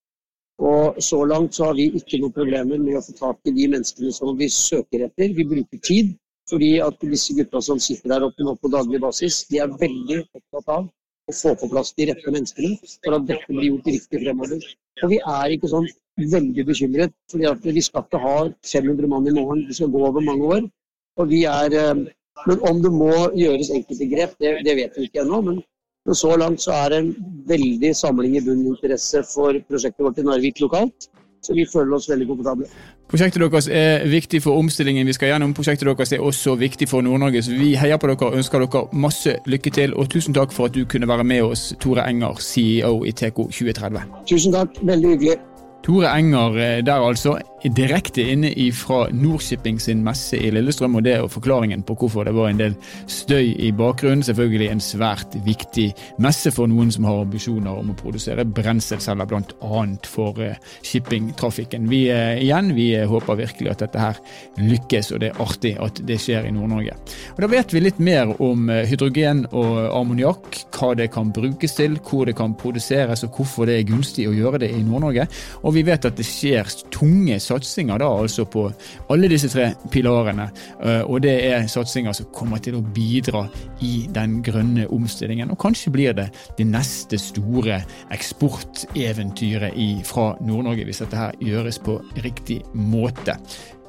Og 0.59 0.97
så 1.03 1.21
langt 1.23 1.55
så 1.55 1.69
har 1.69 1.77
vi 1.77 1.87
ikke 1.95 2.19
noen 2.19 2.35
problemer 2.35 2.81
med 2.81 2.97
å 2.99 3.03
få 3.05 3.15
tak 3.15 3.47
i 3.47 3.55
de 3.55 3.69
menneskene 3.71 4.11
som 4.11 4.33
vi 4.39 4.49
søker 4.51 5.05
etter. 5.05 5.31
Vi 5.37 5.47
bruker 5.47 5.79
tid, 5.87 6.11
fordi 6.51 6.73
at 6.83 6.99
disse 7.05 7.37
gutta 7.37 7.61
som 7.63 7.79
sitter 7.79 8.11
der 8.11 8.25
oppe 8.27 8.43
nå 8.43 8.57
på 8.59 8.73
daglig 8.73 8.99
basis, 9.05 9.45
de 9.47 9.61
er 9.63 9.71
veldig 9.71 10.19
opptatt 10.25 10.73
av 10.75 10.89
å 11.29 11.37
få 11.37 11.53
på 11.61 11.69
plass 11.71 11.93
de 11.95 12.09
rette 12.09 12.33
menneskene 12.33 12.75
for 13.05 13.15
at 13.15 13.27
dette 13.29 13.53
blir 13.53 13.69
gjort 13.69 13.91
riktig 13.93 14.23
fremover. 14.25 14.67
Og 15.03 15.13
vi 15.13 15.19
er 15.19 15.55
ikke 15.55 15.71
sånn 15.71 15.87
veldig 16.19 16.65
bekymret. 16.67 17.13
fordi 17.31 17.73
vi 17.77 17.81
skal 17.81 18.03
ikke 18.03 18.21
ha 18.23 18.37
500 18.65 19.07
mann 19.07 19.27
i 19.27 19.35
morgen, 19.35 19.65
det 19.67 19.75
skal 19.75 19.91
gå 19.91 20.05
over 20.07 20.21
mange 20.21 20.45
år. 20.55 20.69
Og 21.17 21.29
vi 21.29 21.43
er, 21.43 21.73
eh, 21.73 22.05
men 22.47 22.59
om 22.69 22.81
det 22.81 22.91
må 22.91 23.13
gjøres 23.35 23.71
enkelte 23.71 24.09
grep, 24.13 24.35
det, 24.39 24.63
det 24.65 24.75
vet 24.75 24.97
vi 24.97 25.07
ikke 25.07 25.23
ennå. 25.23 25.41
Men, 25.41 25.61
men, 26.05 26.15
så 26.15 26.35
langt 26.35 26.61
så 26.61 26.71
er 26.71 26.89
det 26.89 26.99
en 27.03 27.13
veldig 27.47 27.95
samling 27.95 28.37
i 28.37 28.43
bunn 28.43 28.67
interesse 28.67 29.23
for 29.33 29.59
prosjektet 29.69 30.05
vårt 30.05 30.19
i 30.19 30.27
Narvik 30.27 30.61
lokalt. 30.63 31.09
Så 31.41 31.53
vi 31.55 31.65
føler 31.73 31.95
oss 31.95 32.09
veldig 32.09 32.27
komfortable. 32.27 32.67
Prosjektet 33.09 33.41
deres 33.41 33.67
er 33.73 34.03
viktig 34.09 34.41
for 34.43 34.59
omstillingen 34.59 35.07
vi 35.07 35.15
skal 35.15 35.31
gjennom. 35.31 35.53
Prosjektet 35.57 35.87
deres 35.87 36.11
er 36.13 36.21
også 36.21 36.55
viktig 36.59 36.89
for 36.89 37.01
Nord-Norge, 37.01 37.41
så 37.45 37.55
vi 37.57 37.71
heier 37.79 37.97
på 37.97 38.09
dere 38.11 38.27
og 38.27 38.35
ønsker 38.37 38.65
dere 38.65 38.83
masse 38.93 39.37
lykke 39.49 39.73
til. 39.73 39.95
Og 39.95 40.11
tusen 40.11 40.35
takk 40.35 40.53
for 40.53 40.69
at 40.69 40.75
du 40.75 40.83
kunne 40.85 41.07
være 41.09 41.23
med 41.23 41.41
oss, 41.47 41.69
Tore 41.81 42.05
Enger, 42.09 42.41
CEO 42.43 43.05
i 43.07 43.15
TK 43.15 43.47
2030. 43.49 44.03
Tusen 44.29 44.53
takk, 44.53 44.83
veldig 44.83 45.15
hyggelig. 45.15 45.39
Tore 45.83 46.09
Enger 46.11 46.57
eh, 46.59 46.79
der 46.85 47.01
altså, 47.07 47.37
direkte 47.63 48.23
inne 48.31 48.51
fra 48.75 49.07
Nordshipping 49.11 49.79
sin 49.81 50.03
messe 50.03 50.37
i 50.37 50.51
Lillestrøm, 50.51 50.95
og 50.95 51.03
det 51.03 51.13
er 51.15 51.27
forklaringen 51.31 51.83
på 51.83 51.95
hvorfor 51.99 52.23
det 52.27 52.33
var 52.35 52.49
en 52.49 52.59
del 52.59 52.75
støy 53.07 53.53
i 53.59 53.71
bakgrunnen. 53.75 54.23
Selvfølgelig 54.23 54.69
en 54.71 54.83
svært 54.83 55.35
viktig 55.45 55.89
messe 56.23 56.51
for 56.55 56.71
noen 56.71 56.91
som 56.91 57.07
har 57.07 57.21
ambisjoner 57.23 57.79
om 57.81 57.91
å 57.91 57.97
produsere 57.99 58.45
brenselceller, 58.45 59.27
bl.a. 59.29 59.83
for 60.07 60.39
eh, 60.43 60.59
shippingtrafikken. 60.83 61.87
Vi 61.91 62.05
eh, 62.13 62.41
igjen, 62.43 62.73
vi 62.75 62.91
håper 62.99 63.39
virkelig 63.39 63.73
at 63.73 63.85
dette 63.85 64.03
her 64.03 64.21
lykkes, 64.59 65.13
og 65.15 65.23
det 65.23 65.31
er 65.31 65.41
artig 65.43 65.73
at 65.79 66.03
det 66.07 66.19
skjer 66.19 66.47
i 66.49 66.53
Nord-Norge. 66.55 66.97
Og 67.35 67.43
Da 67.43 67.51
vet 67.51 67.75
vi 67.75 67.83
litt 67.83 68.03
mer 68.03 68.35
om 68.43 68.67
hydrogen 68.69 69.45
og 69.49 69.79
ammoniakk, 69.95 70.61
hva 70.75 70.93
det 70.99 71.09
kan 71.15 71.31
brukes 71.35 71.75
til, 71.79 71.99
hvor 72.03 72.27
det 72.27 72.35
kan 72.39 72.55
produseres 72.59 73.23
og 73.25 73.35
hvorfor 73.35 73.69
det 73.69 73.79
er 73.79 73.89
gunstig 73.89 74.27
å 74.29 74.35
gjøre 74.35 74.63
det 74.63 74.73
i 74.75 74.83
Nord-Norge. 74.83 75.27
Vi 75.75 75.83
vet 75.87 76.05
at 76.07 76.17
det 76.17 76.25
skjer 76.27 76.69
tunge 76.93 77.39
satsinger 77.43 77.99
da 78.01 78.09
altså 78.21 78.45
på 78.49 78.65
alle 79.11 79.29
disse 79.31 79.49
tre 79.51 79.69
pilarene. 79.91 80.49
Eh, 80.83 81.01
og 81.03 81.21
det 81.25 81.35
er 81.49 81.67
satsinger 81.71 82.15
som 82.15 82.29
kommer 82.35 82.61
til 82.63 82.79
å 82.79 82.83
bidra 82.95 83.45
i 83.85 84.07
den 84.15 84.39
grønne 84.45 84.87
omstillingen. 84.93 85.51
Og 85.53 85.59
kanskje 85.61 85.93
blir 85.95 86.15
det 86.17 86.29
det 86.57 86.67
neste 86.69 87.19
store 87.21 87.81
eksporteventyret 88.15 90.07
fra 90.07 90.31
Nord-Norge, 90.41 90.87
hvis 90.87 91.03
dette 91.03 91.19
her 91.19 91.37
gjøres 91.43 91.81
på 91.83 91.99
riktig 92.23 92.61
måte. 92.73 93.37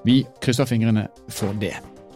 Vi 0.04 0.22
krysser 0.42 0.68
fingrene 0.68 1.08
for 1.28 1.56
det. 1.60 1.76